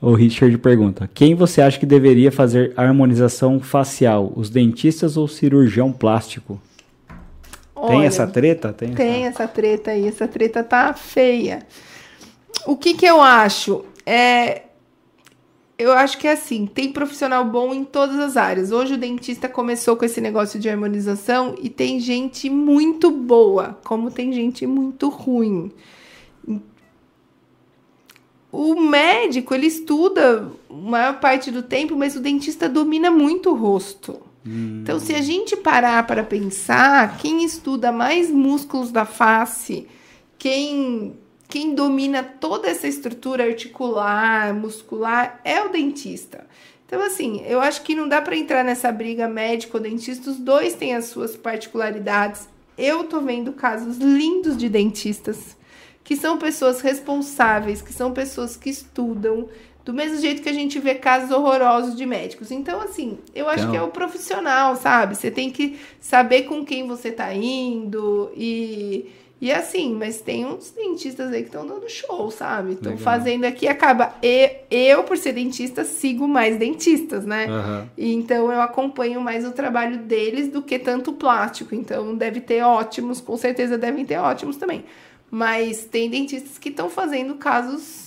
[0.00, 4.32] O Richard pergunta: Quem você acha que deveria fazer harmonização facial?
[4.36, 6.60] Os dentistas ou cirurgião plástico?
[7.08, 8.72] Tem Olha, essa treta?
[8.72, 8.92] Tem.
[8.94, 11.60] Tem essa treta aí, essa treta tá feia.
[12.66, 13.84] O que que eu acho?
[14.04, 14.62] É
[15.78, 18.72] eu acho que é assim, tem profissional bom em todas as áreas.
[18.72, 24.10] Hoje o dentista começou com esse negócio de harmonização e tem gente muito boa, como
[24.10, 25.70] tem gente muito ruim.
[28.50, 33.54] O médico, ele estuda a maior parte do tempo, mas o dentista domina muito o
[33.54, 34.22] rosto.
[34.46, 34.80] Hum.
[34.82, 39.86] Então, se a gente parar para pensar, quem estuda mais músculos da face,
[40.38, 41.18] quem
[41.48, 46.46] quem domina toda essa estrutura articular, muscular, é o dentista.
[46.86, 50.94] Então, assim, eu acho que não dá para entrar nessa briga médico-dentista, os dois têm
[50.94, 52.48] as suas particularidades.
[52.78, 55.56] Eu tô vendo casos lindos de dentistas,
[56.04, 59.48] que são pessoas responsáveis, que são pessoas que estudam,
[59.84, 62.50] do mesmo jeito que a gente vê casos horrorosos de médicos.
[62.50, 63.70] Então, assim, eu acho então...
[63.70, 65.16] que é o profissional, sabe?
[65.16, 69.08] Você tem que saber com quem você tá indo e
[69.38, 72.72] e assim, mas tem uns dentistas aí que estão dando show, sabe?
[72.72, 74.14] Estão fazendo aqui, acaba.
[74.22, 77.46] E, eu, por ser dentista, sigo mais dentistas, né?
[77.46, 77.86] Uhum.
[77.98, 81.74] E, então eu acompanho mais o trabalho deles do que tanto plástico.
[81.74, 84.86] Então deve ter ótimos, com certeza devem ter ótimos também.
[85.30, 88.05] Mas tem dentistas que estão fazendo casos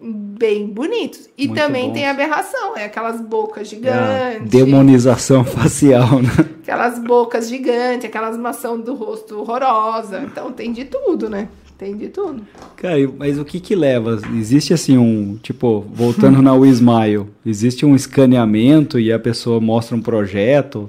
[0.00, 1.28] bem bonitos.
[1.36, 1.94] E Muito também bons.
[1.94, 3.96] tem aberração, é aquelas bocas gigantes.
[3.96, 6.30] É demonização facial, né?
[6.62, 10.20] Aquelas bocas gigantes, aquelas maçãs do rosto horrorosa.
[10.20, 11.48] Então tem de tudo, né?
[11.78, 12.42] Tem de tudo.
[12.76, 14.18] Cara, mas o que que leva?
[14.34, 20.00] Existe assim um, tipo, voltando na Wismile, existe um escaneamento e a pessoa mostra um
[20.00, 20.88] projeto?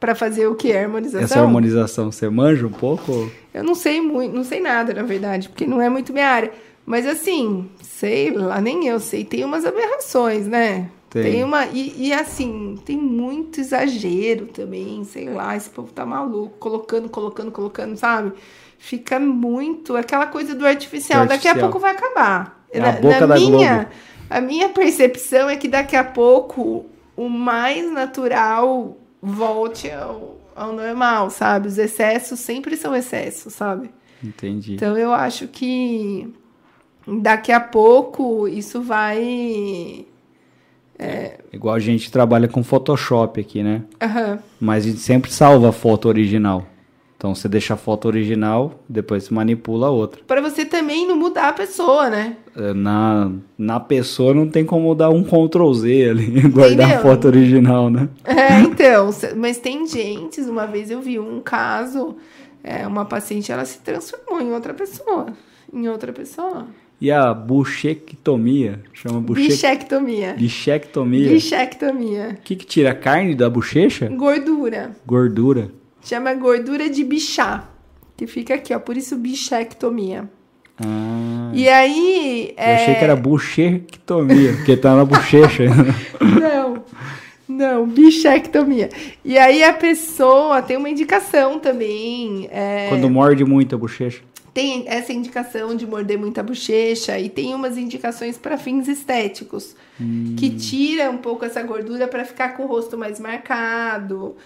[0.00, 0.72] Para fazer o que?
[0.72, 1.24] Harmonização?
[1.24, 3.30] Essa harmonização, você manja um pouco?
[3.52, 6.50] Eu não sei muito, não sei nada, na verdade, porque não é muito minha área.
[6.86, 10.90] Mas assim, sei lá, nem eu sei, tem umas aberrações, né?
[11.08, 11.66] Tem, tem uma.
[11.66, 17.52] E, e, assim, tem muito exagero também, sei lá, esse povo tá maluco, colocando, colocando,
[17.52, 18.32] colocando, sabe?
[18.78, 21.22] Fica muito aquela coisa do artificial.
[21.22, 21.26] artificial.
[21.26, 22.66] Daqui a pouco vai acabar.
[22.70, 23.90] É na, boca na da minha, Globo.
[24.28, 31.30] A minha percepção é que daqui a pouco o mais natural volte ao, ao normal,
[31.30, 31.68] sabe?
[31.68, 33.88] Os excessos sempre são excessos, sabe?
[34.22, 34.74] Entendi.
[34.74, 36.34] Então eu acho que
[37.06, 40.04] daqui a pouco isso vai.
[40.98, 41.38] É...
[41.52, 43.82] Igual a gente trabalha com Photoshop aqui, né?
[44.02, 44.38] Uhum.
[44.60, 46.66] Mas a gente sempre salva a foto original.
[47.24, 50.20] Então você deixa a foto original, depois você manipula a outra.
[50.26, 52.36] Para você também não mudar a pessoa, né?
[52.54, 56.98] É, na, na pessoa não tem como dar um Ctrl Z ali, guardar Entendeu?
[56.98, 58.10] a foto original, né?
[58.24, 59.08] É, então.
[59.36, 62.14] Mas tem gente, uma vez eu vi um caso,
[62.62, 65.28] é, uma paciente, ela se transformou em outra pessoa.
[65.72, 66.66] Em outra pessoa.
[67.04, 69.48] E a buchectomia, chama buche...
[69.48, 70.32] bichectomia.
[70.38, 71.28] Bichectomia.
[71.28, 72.28] Bichectomia.
[72.30, 74.08] O que, que tira a carne da bochecha?
[74.08, 74.96] Gordura.
[75.04, 75.70] Gordura.
[76.02, 77.68] Chama gordura de bichá,
[78.16, 80.30] que fica aqui, ó, por isso bichectomia.
[80.82, 81.50] Ah.
[81.52, 82.54] E aí.
[82.56, 82.74] Eu é...
[82.76, 85.64] achei que era buchectomia, porque tá na bochecha.
[86.40, 86.84] não.
[87.46, 88.88] Não, bichectomia.
[89.22, 92.48] E aí a pessoa tem uma indicação também.
[92.50, 92.86] É...
[92.88, 94.22] Quando morde muito a bochecha
[94.54, 100.36] tem essa indicação de morder muita bochecha e tem umas indicações para fins estéticos, hum.
[100.38, 104.36] que tira um pouco essa gordura para ficar com o rosto mais marcado.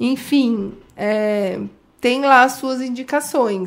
[0.00, 1.60] Enfim, é,
[2.00, 3.64] tem lá as suas indicaçõeu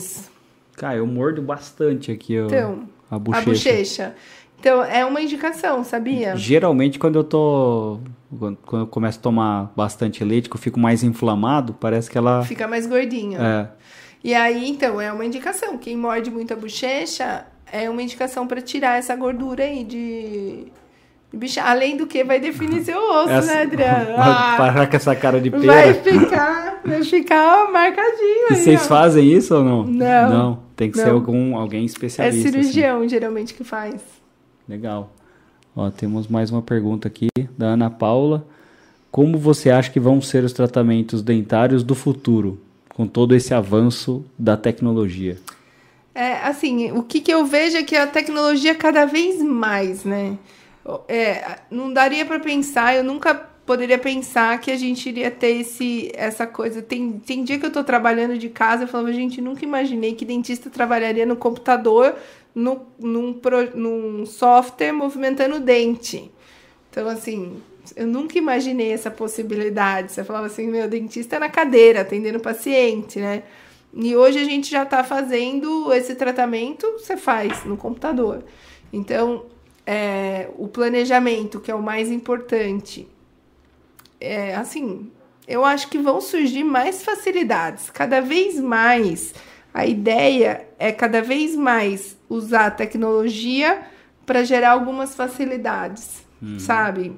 [0.76, 3.42] Cara, eu mordo bastante aqui ó, então, a bochecha.
[3.42, 4.16] A bochecha.
[4.60, 6.36] Então, é uma indicação, sabia?
[6.36, 8.00] Geralmente, quando eu tô.
[8.38, 12.44] Quando eu começo a tomar bastante leite, que eu fico mais inflamado, parece que ela.
[12.44, 13.40] Fica mais gordinho.
[13.40, 13.70] É.
[14.26, 15.78] E aí, então, é uma indicação.
[15.78, 20.66] Quem morde muito a bochecha é uma indicação para tirar essa gordura aí de,
[21.32, 21.62] bicha.
[21.62, 24.16] Além do que vai definir seu osso, essa, né, Adriana?
[24.18, 25.64] Ah, parar com essa cara de pera.
[25.64, 28.48] Vai ficar, vai ficar marcadinho.
[28.50, 29.84] E vocês fazem isso ou não?
[29.84, 30.30] Não.
[30.32, 31.06] Não, tem que não.
[31.06, 32.48] ser algum, alguém especialista.
[32.48, 33.10] É cirurgião, assim.
[33.10, 34.02] geralmente, que faz.
[34.68, 35.14] Legal.
[35.76, 38.44] Ó, temos mais uma pergunta aqui da Ana Paula.
[39.12, 42.65] Como você acha que vão ser os tratamentos dentários do futuro?
[42.96, 45.38] Com todo esse avanço da tecnologia?
[46.14, 50.38] É, assim, o que, que eu vejo é que a tecnologia cada vez mais, né?
[51.10, 53.36] É, não daria para pensar, eu nunca
[53.66, 56.82] poderia pensar que a gente iria ter esse, essa coisa.
[56.82, 60.24] Tem, tem dia que eu estou trabalhando de casa, eu falava, gente, nunca imaginei que
[60.24, 62.16] dentista trabalharia no computador,
[62.54, 66.32] no, num, pro, num software movimentando o dente.
[66.90, 67.62] Então, assim,
[67.96, 70.12] eu nunca imaginei essa possibilidade.
[70.12, 73.44] Você falava assim, meu dentista é na cadeira, atendendo paciente, né?
[73.94, 78.44] E hoje a gente já está fazendo esse tratamento, você faz no computador.
[78.92, 79.46] Então,
[79.86, 83.08] é, o planejamento, que é o mais importante,
[84.20, 85.10] é assim,
[85.48, 87.90] eu acho que vão surgir mais facilidades.
[87.90, 89.34] Cada vez mais,
[89.74, 93.84] a ideia é cada vez mais usar a tecnologia
[94.26, 96.26] para gerar algumas facilidades.
[96.60, 97.18] sabe?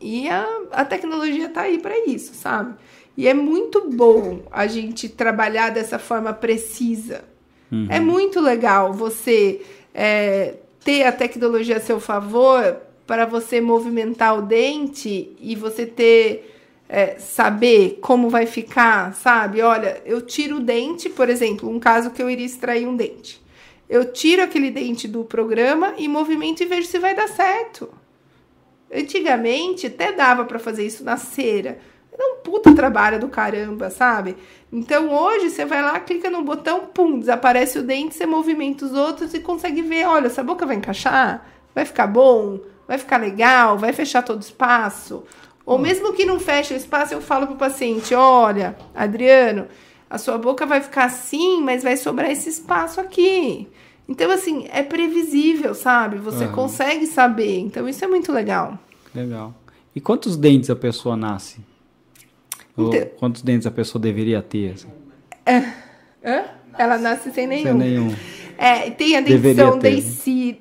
[0.00, 2.74] E a, a tecnologia tá aí para isso, sabe?
[3.16, 7.24] E é muito bom a gente trabalhar dessa forma precisa.
[7.88, 12.76] É muito legal você é, ter a tecnologia a seu favor
[13.06, 16.54] para você movimentar o dente e você ter
[16.88, 19.60] é, saber como vai ficar, sabe?
[19.60, 23.42] Olha, eu tiro o dente, por exemplo, um caso que eu iria extrair um dente.
[23.88, 27.90] Eu tiro aquele dente do programa e movimento e vejo se vai dar certo.
[28.94, 31.78] Antigamente até dava para fazer isso na cera.
[32.12, 34.36] Era um puta trabalho do caramba, sabe?
[34.72, 38.92] Então hoje você vai lá, clica no botão, pum, desaparece o dente, você movimenta os
[38.92, 43.76] outros e consegue ver, olha, essa boca vai encaixar, vai ficar bom, vai ficar legal,
[43.76, 45.24] vai fechar todo o espaço.
[45.66, 49.66] Ou mesmo que não feche o espaço, eu falo pro paciente, olha, Adriano,
[50.08, 53.68] a sua boca vai ficar assim, mas vai sobrar esse espaço aqui.
[54.08, 56.18] Então, assim, é previsível, sabe?
[56.18, 56.52] Você Aham.
[56.52, 57.58] consegue saber.
[57.58, 58.78] Então, isso é muito legal.
[59.14, 59.54] Legal.
[59.96, 61.60] E quantos dentes a pessoa nasce?
[62.76, 64.72] Então- quantos dentes a pessoa deveria ter?
[64.74, 64.88] assim?
[66.24, 66.44] Hã?
[66.76, 67.64] Ela nasce sem nenhum.
[67.64, 68.14] Sem nenhum.
[68.58, 70.02] É, tem a dentição, né?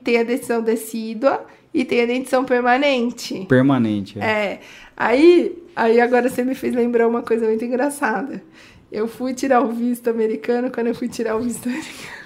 [0.03, 3.45] tem a dentição decídua e tem a dentição permanente.
[3.47, 4.19] Permanente.
[4.19, 4.23] é.
[4.25, 4.59] É.
[4.95, 8.43] Aí, aí agora você me fez lembrar uma coisa muito engraçada.
[8.91, 12.22] Eu fui tirar o visto americano, quando eu fui tirar o visto americano,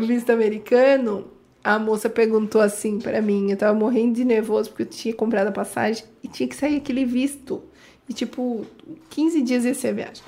[0.00, 1.26] visto americano,
[1.62, 5.48] a moça perguntou assim pra mim, eu tava morrendo de nervoso porque eu tinha comprado
[5.48, 7.62] a passagem e tinha que sair aquele visto.
[8.08, 8.66] E tipo,
[9.10, 10.24] 15 dias ia ser a viagem.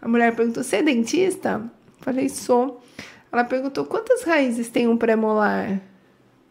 [0.00, 1.70] A mulher perguntou: "Você é dentista?"
[2.00, 2.80] Falei: "Sou".
[3.32, 5.80] Ela perguntou: "Quantas raízes tem um pré-molar?"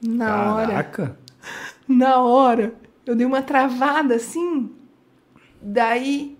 [0.01, 0.67] Na hora.
[0.67, 1.17] Caraca.
[1.87, 2.73] Na hora,
[3.05, 4.71] eu dei uma travada assim.
[5.61, 6.37] Daí,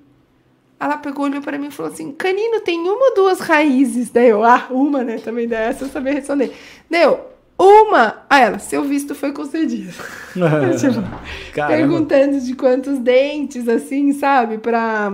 [0.80, 4.10] ela pegou, olhou pra mim e falou assim: Canino, tem uma ou duas raízes?
[4.10, 5.18] Daí eu, ah, uma, né?
[5.18, 6.54] Também dessa eu sabia responder.
[6.90, 7.20] Deu,
[7.58, 8.24] uma.
[8.30, 9.92] Aí ela, seu visto foi concedido.
[10.80, 11.04] Tipo,
[11.54, 11.76] Caramba.
[11.76, 14.58] perguntando de quantos dentes, assim, sabe?
[14.58, 15.12] Pra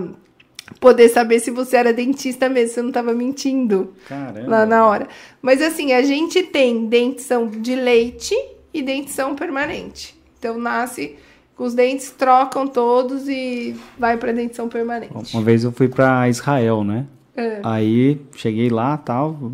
[0.80, 4.48] poder saber se você era dentista mesmo, se eu não tava mentindo Caramba.
[4.48, 5.08] lá na hora.
[5.42, 8.36] Mas assim, a gente tem dentição de leite
[8.72, 10.16] e dentição permanente.
[10.38, 11.16] Então nasce
[11.58, 15.34] os dentes, trocam todos e vai pra dentição permanente.
[15.34, 17.06] Uma vez eu fui pra Israel, né?
[17.36, 17.60] É.
[17.64, 19.52] Aí cheguei lá, tal,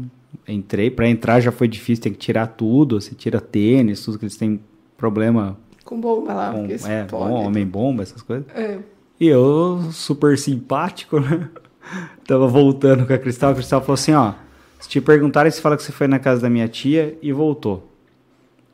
[0.48, 4.26] entrei, Pra entrar já foi difícil, tem que tirar tudo, você tira tênis, tudo que
[4.26, 4.60] eles têm
[4.98, 8.46] problema Com bomba lá, com porque é, bom, homem bomba, essas coisas.
[8.54, 8.78] É.
[9.20, 11.50] E eu, super simpático, né?
[12.26, 14.34] Tava voltando com a Cristal, a Cristal falou assim, ó,
[14.80, 17.88] se te perguntarem, você fala que você foi na casa da minha tia e voltou.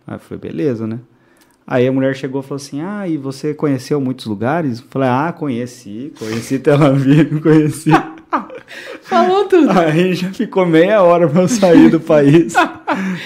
[0.06, 1.00] Aí eu falei, beleza, né?
[1.70, 4.80] Aí a mulher chegou e falou assim, ah, e você conheceu muitos lugares?
[4.80, 7.92] Eu falei, ah, conheci, conheci Tel Aviv, conheci.
[9.04, 9.72] Falou tudo.
[9.72, 12.54] Aí já ficou meia hora pra eu sair do país.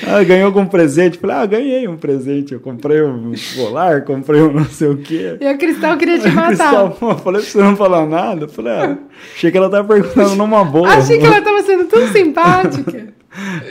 [0.08, 1.18] Ah, ganhou algum presente?
[1.18, 2.54] Falei, ah, ganhei um presente.
[2.54, 5.38] Eu comprei um colar, comprei um não sei o quê.
[5.40, 6.48] E a Cristal queria te matar.
[6.48, 8.48] Cristal, pô, falei pra você não falar nada.
[8.48, 8.98] Falei, ah,
[9.34, 10.90] achei que ela tava perguntando numa boa.
[10.90, 13.14] Achei que ela tava sendo tão simpática.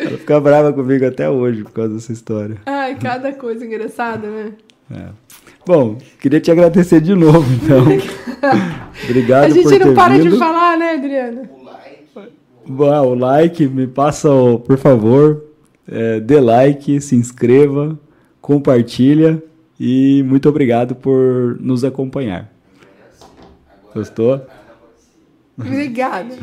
[0.00, 2.56] Ela fica brava comigo até hoje por causa dessa história.
[2.66, 4.52] Ai, cada coisa engraçada, né?
[4.90, 5.04] É.
[5.66, 7.84] Bom, queria te agradecer de novo, então.
[9.04, 10.30] Obrigado a por gente ter não para vindo.
[10.30, 11.50] de falar, né, Adriana?
[12.66, 15.44] Bom, o like, me passa, o- por favor,
[15.86, 17.98] é, dê like, se inscreva,
[18.40, 19.42] compartilha
[19.78, 22.50] e muito obrigado por nos acompanhar.
[23.94, 24.40] Gostou?
[25.66, 26.34] Obrigada.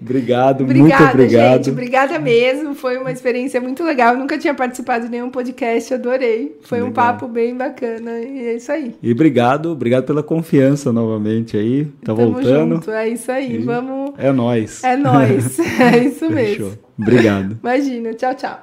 [0.00, 1.52] Obrigado, muito Obrigada, obrigado.
[1.64, 1.70] gente.
[1.70, 2.74] Obrigada mesmo.
[2.74, 4.14] Foi uma experiência muito legal.
[4.14, 6.56] Eu nunca tinha participado de nenhum podcast, adorei.
[6.62, 7.04] Foi um Legal.
[7.06, 8.18] papo bem bacana.
[8.18, 8.96] E é isso aí.
[9.00, 11.84] E obrigado, obrigado pela confiança novamente aí.
[12.04, 12.74] Tá Tamo voltando.
[12.74, 12.90] junto.
[12.90, 13.54] É isso aí.
[13.54, 14.14] E Vamos.
[14.18, 14.82] É nóis.
[14.82, 15.58] É nóis.
[15.80, 16.30] É isso Fechou.
[16.32, 16.78] mesmo.
[16.98, 17.58] Obrigado.
[17.62, 18.12] Imagina.
[18.14, 18.60] Tchau, tchau.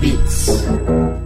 [0.00, 1.22] Beats.